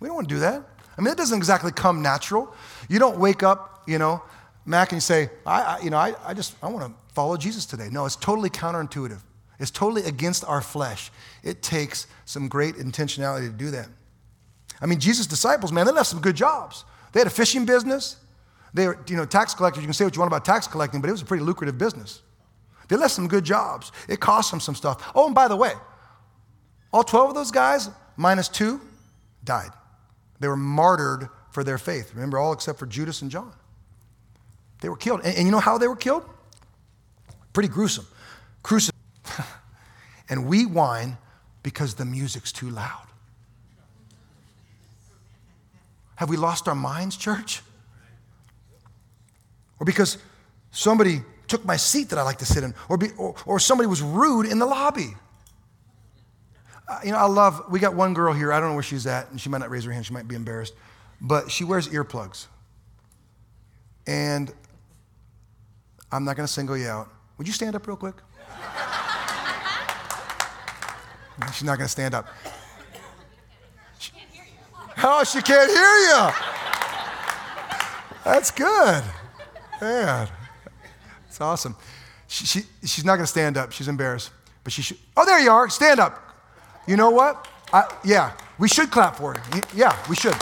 [0.00, 0.68] We don't want to do that.
[0.98, 2.52] I mean, it doesn't exactly come natural.
[2.88, 4.20] You don't wake up, you know,
[4.66, 7.36] Mac, and you say, I, I you know, I, I just, I want to follow
[7.36, 7.88] Jesus today.
[7.92, 9.20] No, it's totally counterintuitive.
[9.60, 11.12] It's totally against our flesh.
[11.44, 13.88] It takes some great intentionality to do that.
[14.80, 16.84] I mean, Jesus' disciples, man, they left some good jobs.
[17.12, 18.16] They had a fishing business.
[18.74, 19.84] They were, you know, tax collectors.
[19.84, 21.78] You can say what you want about tax collecting, but it was a pretty lucrative
[21.78, 22.22] business.
[22.88, 23.92] They left some good jobs.
[24.08, 25.12] It cost them some stuff.
[25.14, 25.74] Oh, and by the way,
[26.92, 28.80] all 12 of those guys, minus two,
[29.44, 29.70] died.
[30.40, 32.12] They were martyred for their faith.
[32.14, 33.52] Remember, all except for Judas and John.
[34.80, 35.20] They were killed.
[35.24, 36.24] And, and you know how they were killed?
[37.52, 38.06] Pretty gruesome.
[38.62, 38.94] Crucified.
[40.28, 41.18] and we whine
[41.62, 43.06] because the music's too loud.
[46.16, 47.62] Have we lost our minds, church?
[49.78, 50.18] Or because
[50.70, 53.86] somebody took my seat that I like to sit in, or, be, or, or somebody
[53.86, 55.14] was rude in the lobby.
[57.04, 59.30] You know, I love, we got one girl here, I don't know where she's at,
[59.30, 60.74] and she might not raise her hand, she might be embarrassed,
[61.20, 62.46] but she wears earplugs.
[64.06, 64.52] And
[66.10, 67.08] I'm not going to single you out.
[67.38, 68.16] Would you stand up real quick?
[71.54, 72.28] She's not going to stand up.
[73.98, 74.50] She, can't hear you.
[75.02, 76.28] oh, she can't hear you.
[78.24, 79.02] That's good.
[79.80, 80.28] Man,
[81.26, 81.74] it's awesome.
[82.26, 83.72] She, she, she's not going to stand up.
[83.72, 84.30] She's embarrassed.
[84.62, 84.98] But she should.
[85.16, 85.70] Oh, there you are.
[85.70, 86.29] Stand up.
[86.86, 87.48] You know what?
[87.72, 89.60] I, yeah, we should clap for her.
[89.74, 90.34] Yeah, we should.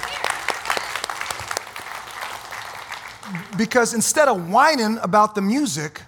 [3.56, 6.02] Because instead of whining about the music,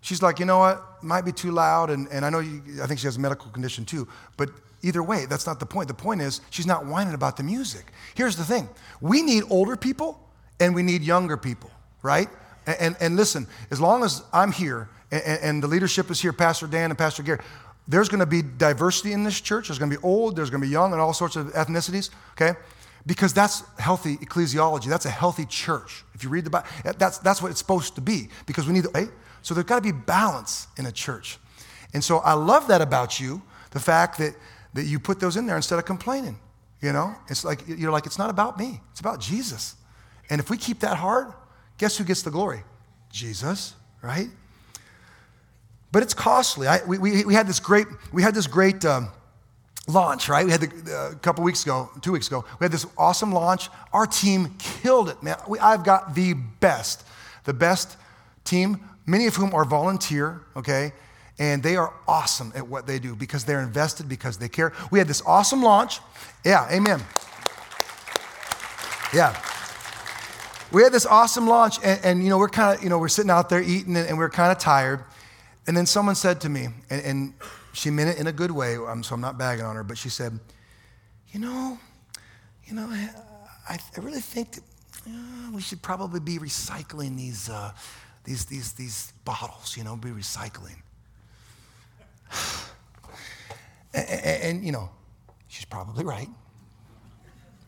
[0.00, 0.86] she's like, you know what?
[1.02, 3.50] might be too loud, and, and I know you, I think she has a medical
[3.50, 4.50] condition too, but
[4.82, 5.88] either way, that's not the point.
[5.88, 7.86] The point is she's not whining about the music.
[8.14, 8.68] Here's the thing
[9.00, 10.20] we need older people
[10.60, 11.70] and we need younger people,
[12.02, 12.28] right?
[12.66, 16.32] And, and, and listen, as long as I'm here and, and, the leadership is here,
[16.32, 17.40] Pastor Dan and Pastor Gary,
[17.88, 19.68] there's going to be diversity in this church.
[19.68, 22.10] There's going to be old, there's going to be young, and all sorts of ethnicities,
[22.32, 22.58] okay?
[23.06, 24.86] Because that's healthy ecclesiology.
[24.86, 26.04] That's a healthy church.
[26.14, 26.66] If you read the Bible,
[26.98, 29.10] that's, that's what it's supposed to be because we need, right?
[29.42, 31.38] So there's got to be balance in a church.
[31.94, 34.34] And so I love that about you, the fact that,
[34.74, 36.38] that you put those in there instead of complaining.
[36.82, 39.76] You know, it's like, you're like, it's not about me, it's about Jesus.
[40.28, 41.32] And if we keep that hard,
[41.78, 42.62] guess who gets the glory?
[43.10, 44.28] Jesus, right?
[45.96, 46.66] But it's costly.
[46.66, 49.08] I, we, we, we had this great, we had this great um,
[49.88, 50.44] launch, right?
[50.44, 53.32] We had the, uh, a couple weeks ago, two weeks ago, we had this awesome
[53.32, 53.70] launch.
[53.94, 55.38] Our team killed it, man.
[55.48, 57.06] We, I've got the best,
[57.44, 57.96] the best
[58.44, 60.92] team many of whom are volunteer, okay?
[61.38, 64.74] And they are awesome at what they do because they're invested, because they care.
[64.90, 66.00] We had this awesome launch.
[66.44, 67.00] Yeah, amen.
[69.14, 69.34] Yeah.
[70.72, 73.08] We had this awesome launch, and, and you know, we're kind of, you know, we're
[73.08, 75.02] sitting out there eating, and, and we're kind of tired.
[75.66, 77.34] And then someone said to me, and, and
[77.72, 79.98] she meant it in a good way, um, so I'm not bagging on her, but
[79.98, 80.38] she said,
[81.32, 81.78] You know,
[82.64, 82.88] you know,
[83.68, 84.62] I, I really think that
[85.08, 87.72] uh, we should probably be recycling these, uh,
[88.24, 90.76] these, these, these bottles, you know, be recycling.
[93.94, 94.88] and, and, and, you know,
[95.48, 96.28] she's probably right.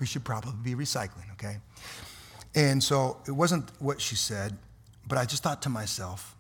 [0.01, 1.59] We should probably be recycling, okay?
[2.55, 4.57] And so it wasn't what she said,
[5.07, 6.37] but I just thought to myself,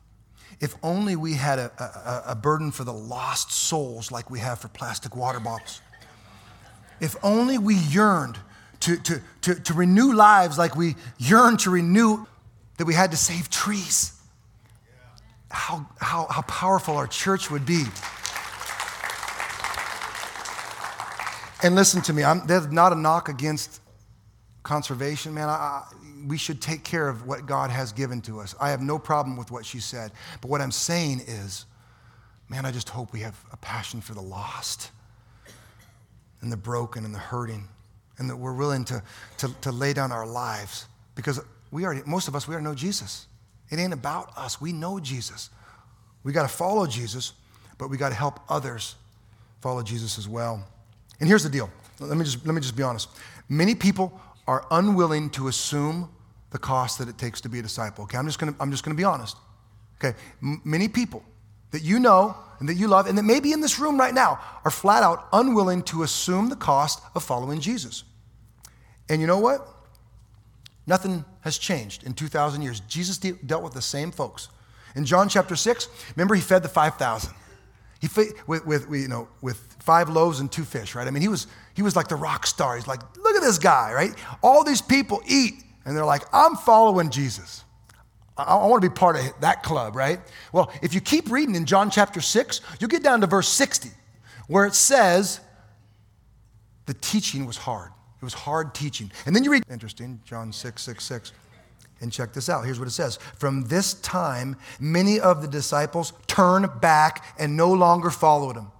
[0.60, 4.58] if only we had a, a, a, burden for the lost souls like we have
[4.58, 5.80] for plastic water bottles.
[7.00, 8.38] If only we yearned
[8.80, 12.26] to, to, to, to renew lives like we yearn to renew,
[12.76, 14.14] that we had to save trees.
[15.50, 17.84] How, how, how powerful our church would be.
[21.62, 23.80] And listen to me, I'm, there's not a knock against
[24.62, 25.48] conservation, man.
[25.48, 25.82] I,
[26.26, 28.54] we should take care of what God has given to us.
[28.60, 30.12] I have no problem with what she said.
[30.40, 31.66] But what I'm saying is,
[32.48, 34.90] man, I just hope we have a passion for the lost
[36.40, 37.68] and the broken and the hurting,
[38.18, 39.02] and that we're willing to,
[39.38, 42.74] to, to lay down our lives because we already, most of us, we already know
[42.74, 43.26] Jesus.
[43.70, 44.60] It ain't about us.
[44.60, 45.50] We know Jesus.
[46.22, 47.32] We got to follow Jesus,
[47.76, 48.94] but we got to help others
[49.60, 50.64] follow Jesus as well.
[51.20, 51.70] And here's the deal.
[52.00, 53.08] Let me just, let me just be honest.
[53.48, 56.08] Many people are unwilling to assume
[56.50, 58.04] the cost that it takes to be a disciple.
[58.04, 59.36] Okay, I'm just gonna, I'm just gonna be honest.
[60.00, 61.22] Okay, M- many people
[61.70, 64.40] that you know and that you love and that maybe in this room right now
[64.64, 68.04] are flat out unwilling to assume the cost of following Jesus.
[69.10, 69.66] And you know what?
[70.86, 72.80] Nothing has changed in 2,000 years.
[72.80, 74.48] Jesus de- dealt with the same folks.
[74.96, 77.34] In John chapter 6, remember he fed the 5,000.
[78.00, 81.06] He fed, with, with, you know, with five loaves and two fish, right?
[81.06, 81.46] I mean, he was,
[81.78, 82.74] he was like the rock star.
[82.74, 84.12] He's like, look at this guy, right?
[84.42, 87.62] All these people eat, and they're like, I'm following Jesus.
[88.36, 90.18] I, want to be part of that club, right?
[90.52, 93.90] Well, if you keep reading in John chapter 6, you get down to verse 60,
[94.48, 95.38] where it says,
[96.86, 97.92] the teaching was hard.
[98.20, 99.12] It was hard teaching.
[99.24, 101.32] And then you read, interesting, John 6, 6, 6.
[102.00, 102.64] And check this out.
[102.64, 107.72] Here's what it says From this time, many of the disciples turned back and no
[107.72, 108.72] longer followed him.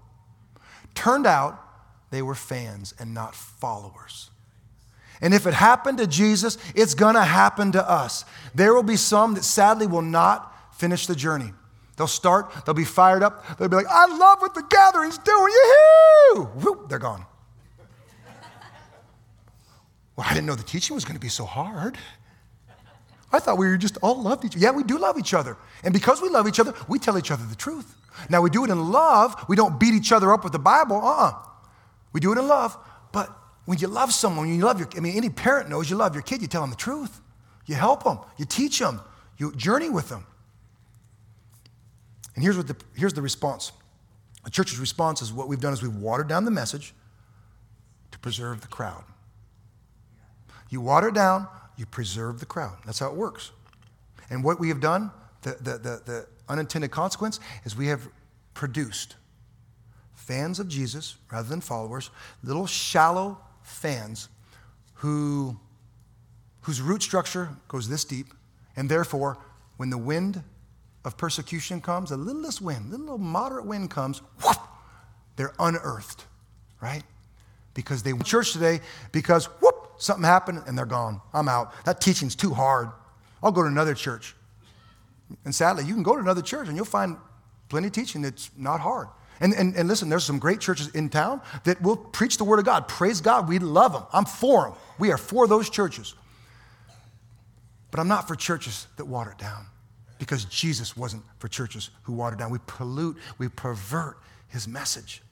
[0.97, 1.68] Turned out,
[2.11, 4.31] they were fans and not followers.
[5.21, 8.25] And if it happened to Jesus, it's gonna happen to us.
[8.55, 11.53] There will be some that sadly will not finish the journey.
[11.97, 15.53] They'll start, they'll be fired up, they'll be like, I love what the gathering's doing,
[15.53, 17.27] yoo Whoop, they're gone.
[20.17, 21.99] well, I didn't know the teaching was gonna be so hard.
[23.33, 24.63] I thought we were just all loved each other.
[24.63, 25.57] Yeah, we do love each other.
[25.85, 27.95] And because we love each other, we tell each other the truth.
[28.31, 29.45] Now, we do it in love.
[29.49, 30.97] We don't beat each other up with the Bible.
[30.97, 31.33] Uh uh-uh.
[32.13, 32.77] We do it in love.
[33.13, 33.31] But
[33.65, 36.23] when you love someone, you love your, I mean, any parent knows you love your
[36.23, 37.21] kid, you tell them the truth.
[37.67, 39.01] You help them, you teach them,
[39.37, 40.27] you journey with them.
[42.35, 43.73] And here's, what the, here's the response.
[44.45, 46.95] The church's response is what we've done is we've watered down the message
[48.11, 49.05] to preserve the crowd.
[50.71, 52.77] You water it down you preserve the crowd.
[52.85, 53.53] That's how it works.
[54.29, 58.07] And what we have done, the, the, the, the unintended consequence, is we have
[58.53, 59.15] produced
[60.29, 62.11] fans of Jesus rather than followers,
[62.45, 64.29] little shallow fans
[64.97, 65.59] who,
[66.61, 68.27] whose root structure goes this deep,
[68.77, 69.39] and therefore,
[69.79, 70.43] when the wind
[71.07, 74.59] of persecution comes, a littlest wind, a little moderate wind comes, whoop,
[75.37, 76.27] they're unearthed,
[76.83, 77.05] right?
[77.73, 78.81] Because they went to church today
[79.13, 81.23] because whoop, something happened, and they're gone.
[81.33, 81.73] I'm out.
[81.87, 82.91] That teaching's too hard.
[83.43, 84.35] I'll go to another church.
[85.47, 87.17] And sadly, you can go to another church and you'll find
[87.71, 89.09] plenty of teaching that's not hard.
[89.41, 92.59] And, and, and listen, there's some great churches in town that will preach the word
[92.59, 92.89] of God.
[92.89, 93.49] Praise God.
[93.49, 94.03] We love them.
[94.13, 94.75] I'm for them.
[94.99, 96.15] We are for those churches.
[97.91, 99.67] But I'm not for churches that water it down
[100.19, 102.51] because Jesus wasn't for churches who water down.
[102.51, 105.23] We pollute, we pervert his message.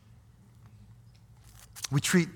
[1.91, 2.29] We treat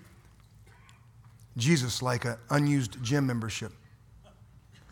[1.56, 3.72] Jesus like an unused gym membership.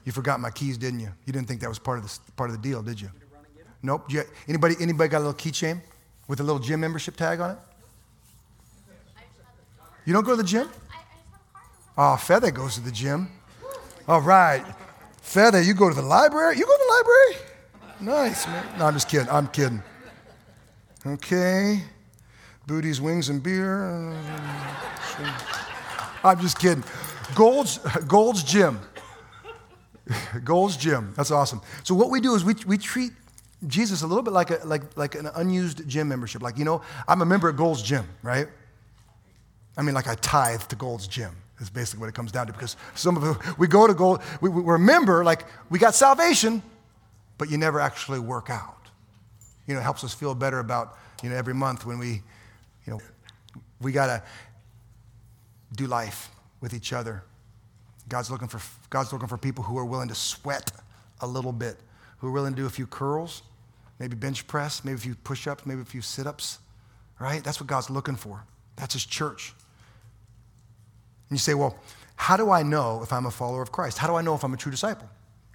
[0.05, 1.11] You forgot my keys, didn't you?
[1.27, 3.11] You didn't think that was part of the, part of the deal, did you?
[3.83, 4.11] Nope.
[4.49, 5.81] Anybody, anybody got a little keychain
[6.29, 7.59] with a little gym membership tag on it?
[10.05, 10.69] You don't go to the gym?
[11.97, 13.29] Oh, Feather goes to the gym.
[14.07, 14.65] All right.
[15.21, 16.57] Feather, you go to the library?
[16.57, 17.49] You go to the library?
[18.01, 18.65] Nice, man.
[18.79, 19.29] No, I'm just kidding.
[19.29, 19.83] I'm kidding.
[21.05, 21.83] Okay.
[22.67, 24.15] Booties, wings, and beer.
[26.23, 26.85] I'm just kidding.
[27.35, 28.81] Gold's, Gold's Gym.
[30.45, 31.13] Gold's Gym.
[31.17, 31.61] That's awesome.
[31.83, 33.13] So what we do is we, we treat
[33.67, 36.43] Jesus a little bit like, a, like, like an unused gym membership.
[36.43, 38.47] Like, you know, I'm a member at Gold's Gym, right?
[39.77, 42.53] I mean, like I tithe to Gold's Gym is basically what it comes down to
[42.53, 45.95] because some of us, we go to Gold, we, we're a member, like we got
[45.95, 46.63] salvation,
[47.37, 48.77] but you never actually work out.
[49.67, 52.23] You know, it helps us feel better about you know, every month when we,
[52.87, 53.01] you know,
[53.81, 54.23] we got to
[55.75, 56.31] do life
[56.61, 57.23] with each other.
[58.09, 60.73] God's looking, for, God's looking for people who are willing to sweat
[61.21, 61.77] a little bit,
[62.19, 63.43] who are willing to do a few curls,
[63.99, 66.59] maybe bench press, maybe a few push ups, maybe a few sit ups,
[67.19, 67.43] right?
[67.43, 68.45] That's what God's looking for.
[68.77, 69.55] That's His church.
[71.29, 71.79] And you say, well,
[72.17, 73.99] how do I know if I'm a follower of Christ?
[73.99, 75.09] How do I know if I'm a true disciple?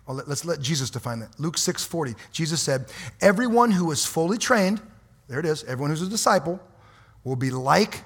[0.08, 1.40] Well, let's let Jesus define that.
[1.40, 2.86] Luke 6 40, Jesus said,
[3.22, 4.82] Everyone who is fully trained,
[5.28, 6.60] there it is, everyone who's a disciple,
[7.24, 8.04] will be like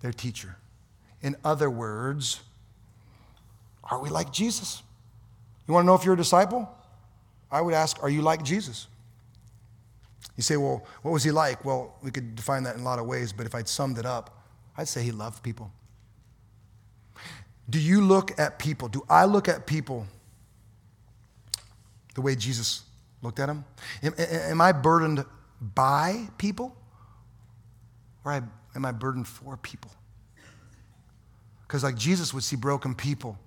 [0.00, 0.56] their teacher.
[1.22, 2.40] In other words,
[3.84, 4.82] are we like Jesus?
[5.66, 6.68] You want to know if you're a disciple?
[7.50, 8.86] I would ask, are you like Jesus?
[10.36, 11.64] You say, well, what was he like?
[11.64, 14.06] Well, we could define that in a lot of ways, but if I'd summed it
[14.06, 14.42] up,
[14.76, 15.72] I'd say he loved people.
[17.68, 18.88] Do you look at people?
[18.88, 20.06] Do I look at people
[22.14, 22.82] the way Jesus
[23.20, 23.64] looked at them?
[24.02, 25.24] Am, am I burdened
[25.60, 26.74] by people?
[28.24, 28.32] Or
[28.74, 29.90] am I burdened for people?
[31.66, 33.38] Because, like, Jesus would see broken people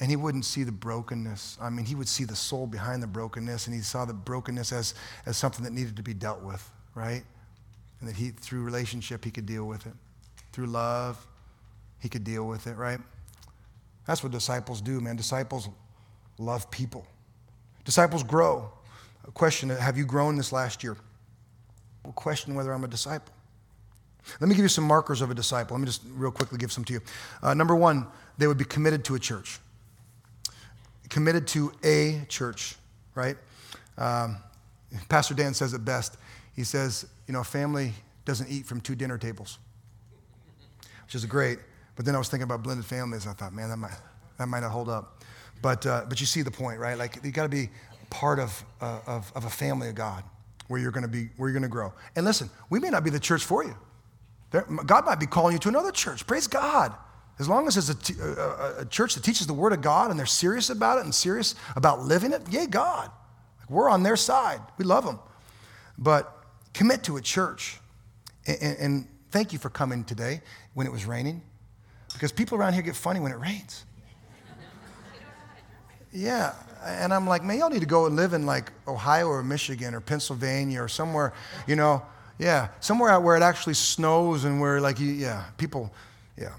[0.00, 1.56] and he wouldn't see the brokenness.
[1.60, 4.72] I mean, he would see the soul behind the brokenness, and he saw the brokenness
[4.72, 4.94] as,
[5.24, 7.22] as something that needed to be dealt with, right?
[8.00, 9.94] And that he, through relationship, he could deal with it.
[10.52, 11.26] Through love,
[11.98, 13.00] he could deal with it, right?
[14.06, 15.16] That's what disciples do, man.
[15.16, 15.68] Disciples
[16.38, 17.06] love people.
[17.84, 18.70] Disciples grow.
[19.26, 20.96] A question Have you grown this last year?
[22.04, 23.32] We'll question whether I'm a disciple.
[24.40, 25.76] Let me give you some markers of a disciple.
[25.76, 27.00] Let me just real quickly give some to you.
[27.42, 28.06] Uh, number one,
[28.38, 29.60] they would be committed to a church
[31.08, 32.76] committed to a church,
[33.14, 33.36] right?
[33.98, 34.38] Um,
[35.08, 36.16] Pastor Dan says it best.
[36.54, 37.92] He says, you know, a family
[38.24, 39.58] doesn't eat from two dinner tables,
[41.04, 41.58] which is great.
[41.96, 43.26] But then I was thinking about blended families.
[43.26, 43.98] I thought, man, that might,
[44.38, 45.22] that might not hold up.
[45.62, 46.98] But, uh, but you see the point, right?
[46.98, 47.70] Like, you got to be
[48.10, 50.22] part of, uh, of, of a family of God
[50.68, 51.92] where you're going to be, where you're going to grow.
[52.14, 53.74] And listen, we may not be the church for you.
[54.50, 56.26] There, God might be calling you to another church.
[56.26, 56.94] Praise God.
[57.38, 60.10] As long as it's a, t- a, a, church that teaches the Word of God
[60.10, 63.10] and they're serious about it and serious about living it, yay, God.
[63.60, 64.60] Like we're on their side.
[64.78, 65.18] We love them.
[65.98, 66.32] But
[66.72, 67.78] commit to a church.
[68.46, 70.40] And, and, thank you for coming today
[70.72, 71.42] when it was raining,
[72.14, 73.84] because people around here get funny when it rains.
[76.12, 76.54] Yeah,
[76.86, 79.94] and I'm like, man, y'all need to go and live in like Ohio or Michigan
[79.94, 81.34] or Pennsylvania or somewhere,
[81.66, 82.00] you know,
[82.38, 85.92] yeah, somewhere out where it actually snows and where like, yeah, people,
[86.38, 86.52] yeah.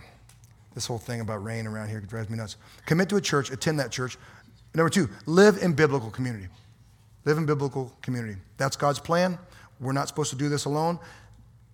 [0.78, 2.56] This whole thing about rain around here drives me nuts.
[2.86, 4.16] Commit to a church, attend that church.
[4.76, 6.50] Number two, live in biblical community.
[7.26, 8.36] Live in biblical community.
[8.58, 9.40] That's God's plan.
[9.80, 11.00] We're not supposed to do this alone.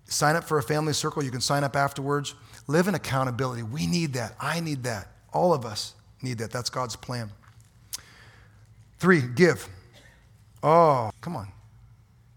[0.06, 1.22] Sign up for a family circle.
[1.22, 2.34] You can sign up afterwards.
[2.68, 3.64] Live in accountability.
[3.64, 4.36] We need that.
[4.39, 5.10] I need that.
[5.34, 6.51] All of us need that.
[6.51, 7.30] That's God's plan.
[8.99, 9.68] Three, give.
[10.64, 11.49] Oh, come on.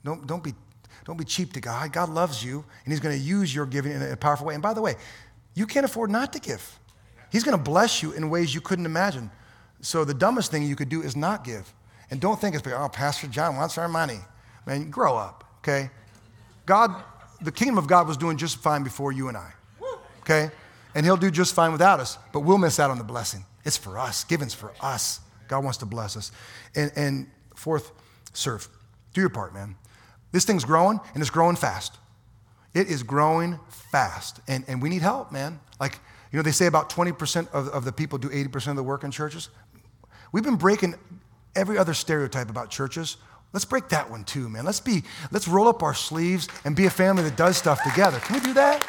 [0.05, 0.53] Don't, don't, be,
[1.05, 1.93] don't be cheap to God.
[1.93, 4.55] God loves you, and He's going to use your giving in a powerful way.
[4.55, 4.97] And by the way,
[5.57, 6.79] you can't afford not to give.
[7.33, 9.31] He's going to bless you in ways you couldn't imagine.
[9.81, 11.73] So the dumbest thing you could do is not give.
[12.11, 14.21] And don't think it's oh, Pastor Jon wants our money.
[14.67, 15.91] Man, grow up, okay?
[16.67, 16.95] God,
[17.41, 19.53] the kingdom of God was doing just fine before you and I,
[20.21, 20.51] okay?
[20.95, 23.45] And he'll do just fine without us, but we'll miss out on the blessing.
[23.65, 24.25] It's for us.
[24.25, 25.21] Giving's for us.
[25.49, 26.33] God wants to bless us.
[26.75, 27.93] And, and fourth,
[28.33, 28.69] serve.
[29.15, 29.77] Do your part, man.
[30.33, 31.97] This thing's growing, and it's growing fast.
[32.77, 35.61] It is growing fast, and, and we need help, man.
[35.81, 35.99] Like,
[36.31, 39.03] you know, they say about 20% of, of the people do 80% of the work
[39.03, 39.49] in churches.
[40.31, 40.95] We've been breaking
[41.55, 43.17] every other stereotype about churches.
[43.55, 44.67] Let's break that one too, man.
[44.67, 48.19] Let's be, let's roll up our sleeves and be a family that does stuff together.
[48.19, 48.87] Can we do that?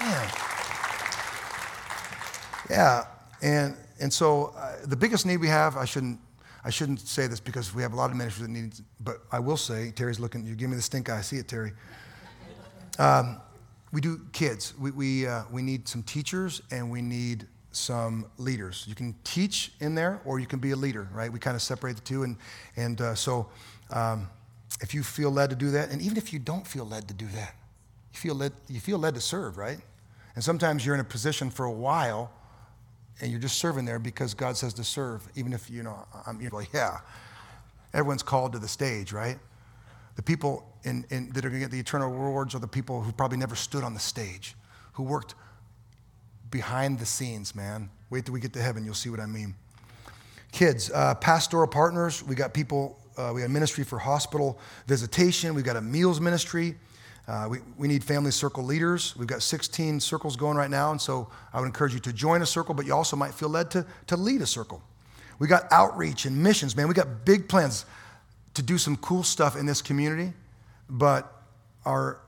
[0.00, 0.28] Man.
[2.68, 3.04] Yeah,
[3.42, 6.18] and and so uh, the biggest need we have, I shouldn't,
[6.64, 9.38] I shouldn't say this because we have a lot of ministries that need, but I
[9.38, 11.74] will say, Terry's looking, you give me the stink eye, I see it, Terry.
[12.98, 13.40] Um,
[13.92, 14.74] we do kids.
[14.78, 18.84] We, we, uh, we need some teachers and we need some leaders.
[18.88, 21.32] You can teach in there or you can be a leader, right?
[21.32, 22.22] We kind of separate the two.
[22.24, 22.36] And,
[22.76, 23.48] and uh, so
[23.90, 24.28] um,
[24.80, 27.14] if you feel led to do that, and even if you don't feel led to
[27.14, 27.54] do that,
[28.12, 29.78] you feel led, you feel led to serve, right?
[30.34, 32.32] And sometimes you're in a position for a while
[33.20, 36.40] and you're just serving there because God says to serve, even if, you know, I'm
[36.40, 36.98] you're like, yeah,
[37.92, 39.38] everyone's called to the stage, right?
[40.16, 43.02] The people in, in, that are going to get the eternal rewards are the people
[43.02, 44.54] who probably never stood on the stage,
[44.92, 45.34] who worked
[46.50, 47.90] behind the scenes, man.
[48.10, 49.54] Wait till we get to heaven, you'll see what I mean.
[50.52, 55.64] Kids, uh, pastoral partners, we got people, uh, we got ministry for hospital visitation, we've
[55.64, 56.76] got a meals ministry.
[57.26, 59.16] Uh, we, we need family circle leaders.
[59.16, 62.42] We've got 16 circles going right now, and so I would encourage you to join
[62.42, 64.82] a circle, but you also might feel led to, to lead a circle.
[65.38, 66.86] We got outreach and missions, man.
[66.86, 67.86] We got big plans
[68.54, 70.32] to do some cool stuff in this community,
[70.88, 71.30] but
[71.84, 72.18] our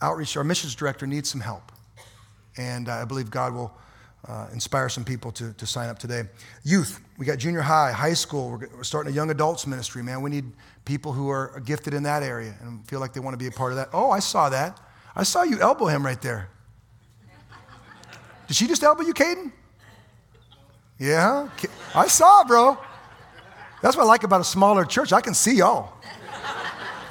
[0.00, 1.72] outreach, our missions director needs some help.
[2.56, 3.72] And I believe God will
[4.26, 6.24] uh, inspire some people to, to sign up today.
[6.64, 8.50] Youth, we got junior high, high school.
[8.50, 10.22] We're, we're starting a young adults ministry, man.
[10.22, 10.44] We need
[10.84, 13.50] people who are gifted in that area and feel like they want to be a
[13.50, 13.90] part of that.
[13.92, 14.80] Oh, I saw that.
[15.14, 16.48] I saw you elbow him right there.
[18.48, 19.52] Did she just elbow you, Caden?
[20.98, 21.48] Yeah,
[21.94, 22.78] I saw, bro.
[23.82, 25.12] That's what I like about a smaller church.
[25.12, 25.92] I can see y'all.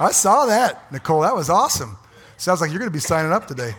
[0.00, 1.22] I saw that, Nicole.
[1.22, 1.96] That was awesome.
[2.36, 3.74] Sounds like you're going to be signing up today.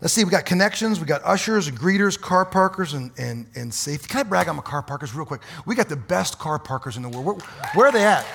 [0.00, 3.72] Let's see, we got connections, we got ushers and greeters, car parkers, and, and, and
[3.72, 4.08] safety.
[4.08, 5.42] Can I brag on my car parkers real quick?
[5.64, 7.24] We got the best car parkers in the world.
[7.24, 8.26] Where, where are they at?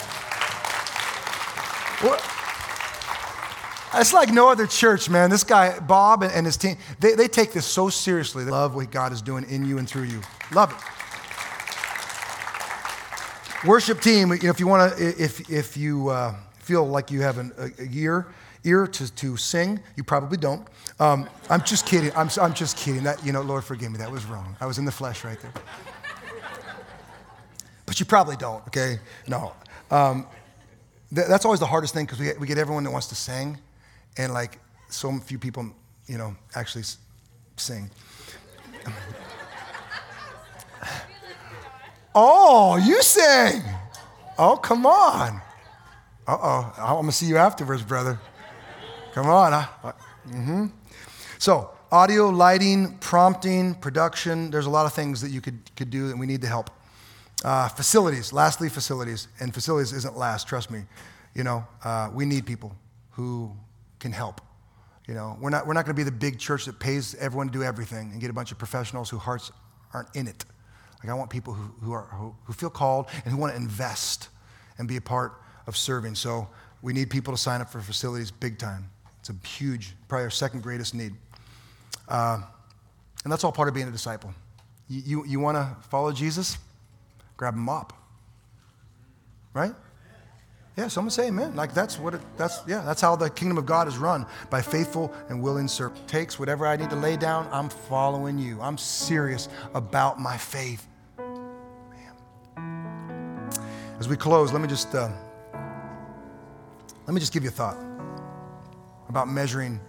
[3.96, 5.30] It's like no other church, man.
[5.30, 8.46] This guy, Bob, and, and his team, they, they take this so seriously.
[8.46, 10.22] They love what God is doing in you and through you.
[10.54, 10.97] Love it.
[13.66, 17.22] Worship team, you know, if you want to, if, if you uh, feel like you
[17.22, 18.28] have an, a, a year,
[18.64, 20.68] ear to, to sing, you probably don't.
[21.00, 22.12] Um, I'm just kidding.
[22.16, 23.04] I'm, I'm just kidding.
[23.04, 23.98] That, you know, Lord, forgive me.
[23.98, 24.56] That was wrong.
[24.62, 25.54] I was in the flesh right there.
[27.86, 29.00] But you probably don't, okay?
[29.28, 29.54] No.
[29.90, 30.28] Um,
[31.14, 33.58] th- that's always the hardest thing because we, we get everyone that wants to sing,
[34.18, 35.72] and like so few people,
[36.06, 36.98] you know, actually s-
[37.56, 37.90] sing.
[42.20, 43.62] Oh, you sing.
[44.40, 45.40] Oh, come on.
[46.28, 46.74] Uh oh.
[46.80, 48.20] I'm going to see you afterwards, brother.
[49.14, 49.52] Come on.
[49.52, 50.66] Mm-hmm.
[51.38, 56.10] So, audio, lighting, prompting, production, there's a lot of things that you could, could do,
[56.10, 56.72] and we need the help.
[57.46, 59.28] Uh, facilities, lastly, facilities.
[59.40, 60.86] And facilities isn't last, trust me.
[61.36, 62.76] You know, uh, we need people
[63.12, 63.56] who
[64.00, 64.42] can help.
[65.08, 67.46] You know, we're not, we're not going to be the big church that pays everyone
[67.46, 69.52] to do everything and get a bunch of professionals whose hearts
[69.94, 70.44] aren't in it.
[71.04, 73.58] Like, I want people who, who, are, who, who feel called and who want to
[73.58, 74.30] invest
[74.78, 75.34] and be a part
[75.68, 76.16] of serving.
[76.16, 76.48] So,
[76.82, 78.90] we need people to sign up for facilities big time.
[79.20, 81.14] It's a huge, probably our second greatest need.
[82.08, 82.42] Uh,
[83.24, 84.34] and that's all part of being a disciple.
[84.88, 86.58] You, you, you want to follow Jesus?
[87.36, 87.94] Grab a mop.
[89.54, 89.74] Right?
[90.78, 91.56] Yeah, someone say amen.
[91.56, 94.62] Like that's what it, that's, yeah, that's how the kingdom of God is run by
[94.62, 96.04] faithful and willing servants.
[96.06, 98.62] Takes whatever I need to lay down, I'm following you.
[98.62, 100.88] I'm serious about my faith.
[101.18, 103.50] Man.
[104.00, 105.10] As we close, let me just, uh,
[107.08, 107.78] let me just give you a thought
[109.10, 109.80] about measuring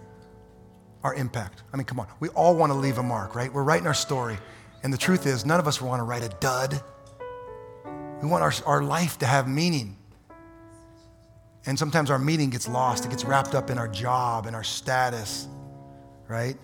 [1.03, 1.61] our impact.
[1.71, 2.07] I mean, come on.
[2.19, 3.53] We all want to leave a mark, right?
[3.53, 4.39] We're writing our story.
[4.81, 6.81] And the truth is, none of us want to write a dud.
[8.23, 9.98] We want our, our life to have meaning.
[11.65, 13.05] And sometimes our meaning gets lost.
[13.05, 15.47] It gets wrapped up in our job and our status,
[16.27, 16.57] right?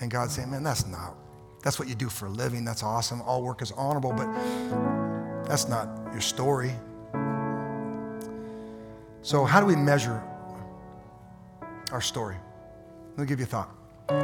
[0.00, 1.14] And God's saying, man, that's not,
[1.62, 2.64] that's what you do for a living.
[2.64, 3.20] That's awesome.
[3.22, 4.26] All work is honorable, but
[5.46, 6.72] that's not your story.
[9.22, 10.22] So, how do we measure
[11.92, 12.36] our story?
[13.10, 13.70] Let me give you a thought.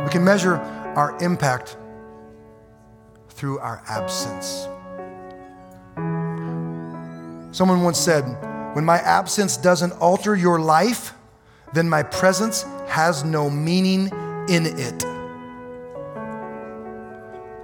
[0.04, 0.57] We can measure
[0.96, 1.76] our impact
[3.28, 4.66] through our absence.
[7.54, 8.24] Someone once said,
[8.77, 11.14] When my absence doesn't alter your life,
[11.72, 14.11] then my presence has no meaning
[14.51, 15.03] in it.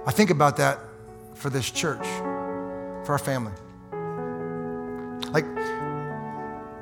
[0.07, 0.79] I think about that
[1.35, 2.03] for this church,
[3.05, 3.51] for our family.
[5.29, 5.45] Like,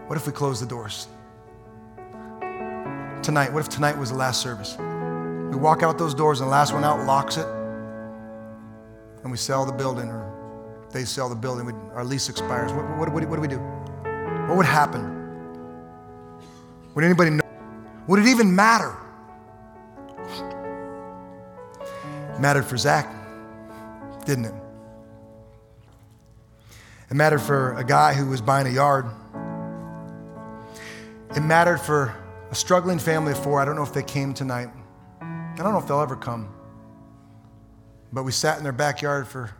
[0.08, 1.10] what if we close the doors?
[3.24, 4.78] Tonight, what if tonight was the last service?
[4.78, 7.46] We walk out those doors and the last one out locks it,
[9.24, 12.72] and we sell the building, or they sell the building, we, our lease expires.
[12.72, 13.71] What, what, what, what do we do?
[14.52, 15.02] What would happen?
[16.94, 17.44] Would anybody know?
[18.08, 18.94] Would it even matter?
[22.36, 23.08] It mattered for Zach,
[24.26, 24.54] didn't it?
[27.10, 29.06] It mattered for a guy who was buying a yard.
[31.34, 32.14] It mattered for
[32.50, 33.62] a struggling family of four.
[33.62, 34.68] I don't know if they came tonight.
[35.22, 36.54] I don't know if they'll ever come.
[38.12, 39.56] But we sat in their backyard for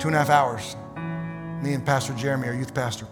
[0.00, 0.74] two and a half hours,
[1.62, 3.06] me and Pastor Jeremy, our youth pastor.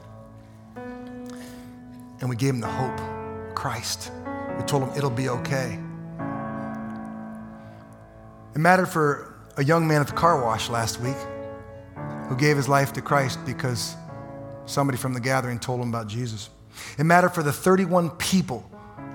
[2.21, 4.11] And we gave them the hope, Christ.
[4.57, 5.79] We told them it'll be okay.
[8.55, 11.17] It mattered for a young man at the car wash last week
[12.29, 13.97] who gave his life to Christ because
[14.67, 16.51] somebody from the gathering told him about Jesus.
[16.99, 18.69] It mattered for the 31 people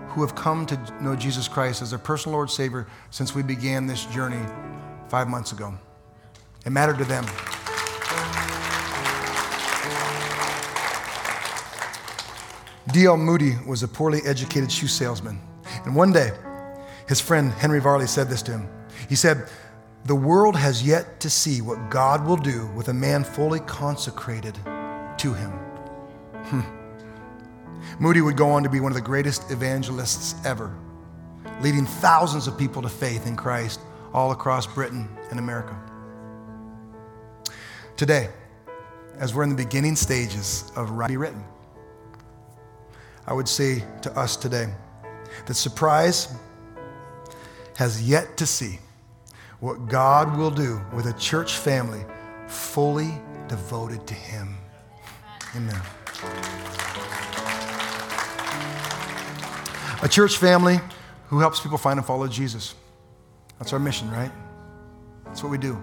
[0.10, 3.88] who have come to know Jesus Christ as their personal Lord Savior since we began
[3.88, 4.44] this journey
[5.08, 5.74] five months ago.
[6.66, 7.26] It mattered to them.
[12.92, 13.18] D.L.
[13.18, 15.40] Moody was a poorly educated shoe salesman.
[15.86, 16.32] And one day,
[17.08, 18.70] his friend Henry Varley said this to him.
[19.08, 19.48] He said,
[20.06, 24.56] The world has yet to see what God will do with a man fully consecrated
[24.56, 25.52] to him.
[26.46, 26.62] Hmm.
[28.00, 30.76] Moody would go on to be one of the greatest evangelists ever,
[31.62, 33.80] leading thousands of people to faith in Christ
[34.14, 35.78] all across Britain and America.
[37.98, 38.30] Today,
[39.18, 41.44] as we're in the beginning stages of writing written,
[43.30, 44.68] I would say to us today
[45.46, 46.34] that Surprise
[47.76, 48.80] has yet to see
[49.60, 52.04] what God will do with a church family
[52.48, 53.14] fully
[53.48, 54.58] devoted to Him.
[55.56, 55.80] Amen.
[60.02, 60.80] A church family
[61.28, 62.74] who helps people find and follow Jesus.
[63.60, 64.32] That's our mission, right?
[65.26, 65.80] That's what we do.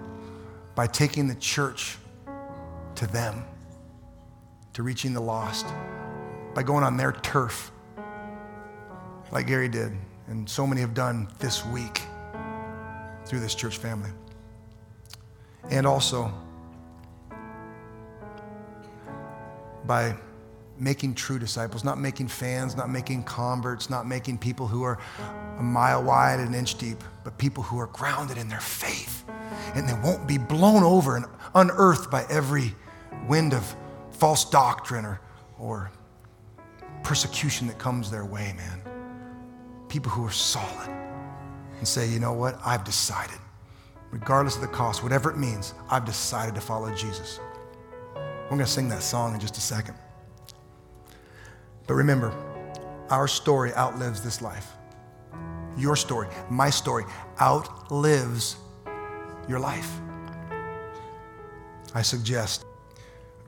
[0.74, 1.96] By taking the church
[2.96, 3.44] to them,
[4.72, 5.66] to reaching the lost,
[6.56, 7.70] by going on their turf,
[9.30, 9.92] like Gary did,
[10.26, 12.00] and so many have done this week
[13.26, 14.08] through this church family.
[15.70, 16.32] And also
[19.84, 20.16] by
[20.78, 24.98] making true disciples, not making fans, not making converts, not making people who are
[25.58, 29.26] a mile wide and an inch deep, but people who are grounded in their faith
[29.74, 32.74] and they won't be blown over and unearthed by every
[33.28, 33.76] wind of
[34.12, 35.20] false doctrine or,
[35.58, 35.90] or
[37.06, 38.82] persecution that comes their way, man.
[39.88, 40.88] People who are solid
[41.78, 42.58] and say, you know what?
[42.66, 43.38] I've decided,
[44.10, 47.38] regardless of the cost, whatever it means, I've decided to follow Jesus.
[48.16, 49.94] We're going to sing that song in just a second.
[51.86, 52.34] But remember,
[53.08, 54.72] our story outlives this life.
[55.78, 57.04] Your story, my story,
[57.40, 58.56] outlives
[59.48, 60.00] your life.
[61.94, 62.64] I suggest,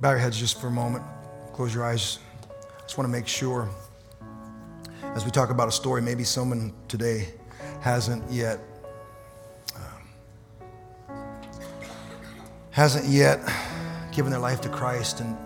[0.00, 1.04] bow your heads just for a moment,
[1.52, 2.20] close your eyes.
[2.88, 3.68] Just want to make sure,
[5.14, 7.28] as we talk about a story, maybe someone today
[7.82, 8.60] hasn't yet
[9.76, 11.18] um,
[12.70, 13.40] hasn't yet
[14.10, 15.36] given their life to Christ and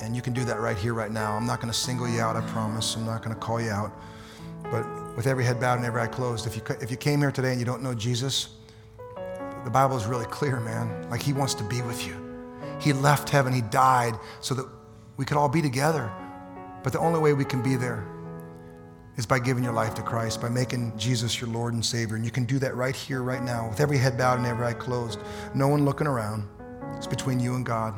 [0.00, 1.36] and you can do that right here, right now.
[1.36, 2.96] I'm not going to single you out, I promise.
[2.96, 3.92] I'm not going to call you out.
[4.62, 4.86] But
[5.18, 7.50] with every head bowed and every eye closed, if you, if you came here today
[7.50, 8.54] and you don't know Jesus,
[9.64, 11.10] the Bible is really clear, man.
[11.10, 12.14] Like, He wants to be with you.
[12.80, 14.66] He left heaven, He died so that
[15.18, 16.10] we could all be together.
[16.82, 18.06] But the only way we can be there
[19.16, 22.16] is by giving your life to Christ, by making Jesus your Lord and Savior.
[22.16, 24.66] And you can do that right here, right now, with every head bowed and every
[24.66, 25.18] eye closed.
[25.54, 26.46] No one looking around.
[26.96, 27.94] It's between you and God.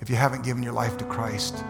[0.00, 1.62] If you haven't given your life to Christ,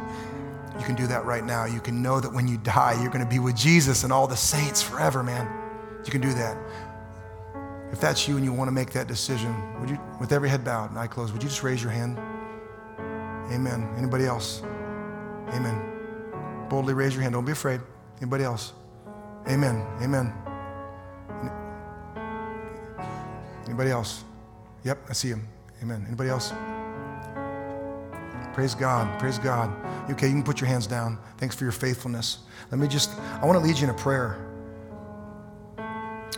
[0.78, 1.64] you can do that right now.
[1.64, 4.26] You can know that when you die, you're going to be with Jesus and all
[4.26, 5.48] the saints forever, man.
[6.04, 6.56] You can do that.
[7.92, 10.64] If that's you and you want to make that decision, would you, with every head
[10.64, 12.18] bowed and eye closed, would you just raise your hand?
[13.52, 13.88] Amen.
[13.96, 14.62] Anybody else?
[15.48, 16.66] Amen.
[16.68, 17.34] Boldly raise your hand.
[17.34, 17.80] Don't be afraid.
[18.20, 18.72] Anybody else?
[19.48, 19.86] Amen.
[20.02, 20.32] Amen.
[23.66, 24.24] Anybody else?
[24.84, 25.46] Yep, I see him.
[25.82, 26.04] Amen.
[26.06, 26.52] Anybody else?
[28.54, 29.18] Praise God.
[29.18, 29.70] Praise God.
[30.10, 31.18] Okay, you can put your hands down.
[31.36, 32.38] Thanks for your faithfulness.
[32.70, 33.10] Let me just,
[33.42, 34.38] I want to lead you in a prayer.
[35.76, 36.30] I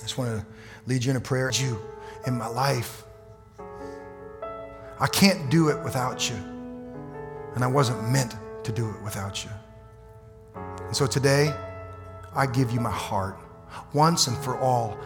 [0.00, 0.46] just want to
[0.86, 1.50] lead you in a prayer.
[1.52, 1.78] You
[2.26, 3.04] in my life.
[4.98, 6.55] I can't do it without you.
[7.56, 9.50] And I wasn't meant to do it without you.
[10.54, 11.52] And so today,
[12.34, 13.38] I give you my heart.
[13.92, 14.96] Once and for all,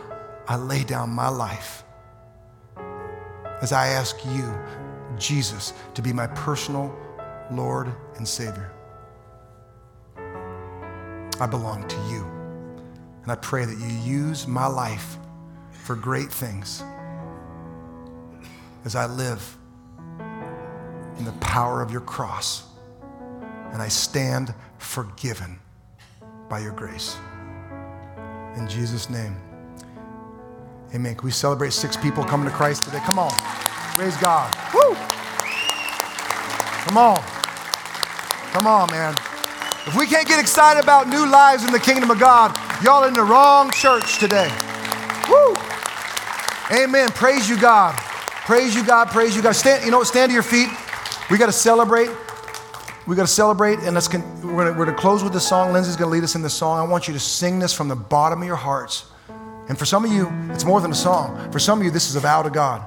[0.46, 1.84] I lay down my life
[3.62, 4.52] as I ask you
[5.16, 6.94] Jesus to be my personal
[7.52, 8.72] Lord and Savior.
[10.18, 12.26] I belong to you.
[13.22, 15.18] And I pray that you use my life
[15.70, 16.82] for great things
[18.84, 19.56] as I live
[21.20, 22.64] in the power of your cross.
[23.72, 25.60] And I stand forgiven
[26.48, 27.16] by your grace.
[28.56, 29.36] In Jesus' name,
[30.92, 31.14] amen.
[31.14, 32.98] Can we celebrate six people coming to Christ today?
[33.00, 33.30] Come on.
[33.94, 34.52] Praise God.
[34.74, 34.96] Woo!
[36.86, 37.22] Come on.
[38.52, 39.14] Come on, man.
[39.86, 43.14] If we can't get excited about new lives in the kingdom of God, y'all in
[43.14, 44.50] the wrong church today.
[45.28, 45.54] Woo!
[46.72, 47.10] Amen.
[47.10, 47.94] Praise you, God.
[47.96, 49.08] Praise you, God.
[49.08, 49.52] Praise you, God.
[49.52, 50.02] Stand, you know?
[50.02, 50.70] Stand to your feet.
[51.30, 52.10] We got to celebrate.
[53.06, 55.72] We got to celebrate, and let's con- we're going we're to close with the song.
[55.72, 56.78] Lindsay's going to lead us in the song.
[56.78, 59.06] I want you to sing this from the bottom of your hearts.
[59.68, 61.50] And for some of you, it's more than a song.
[61.52, 62.82] For some of you, this is a vow to God.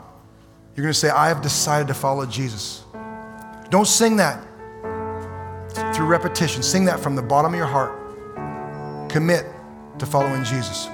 [0.75, 2.83] You're going to say, I have decided to follow Jesus.
[3.69, 4.43] Don't sing that
[5.95, 6.61] through repetition.
[6.63, 9.09] Sing that from the bottom of your heart.
[9.09, 9.45] Commit
[9.99, 10.87] to following Jesus.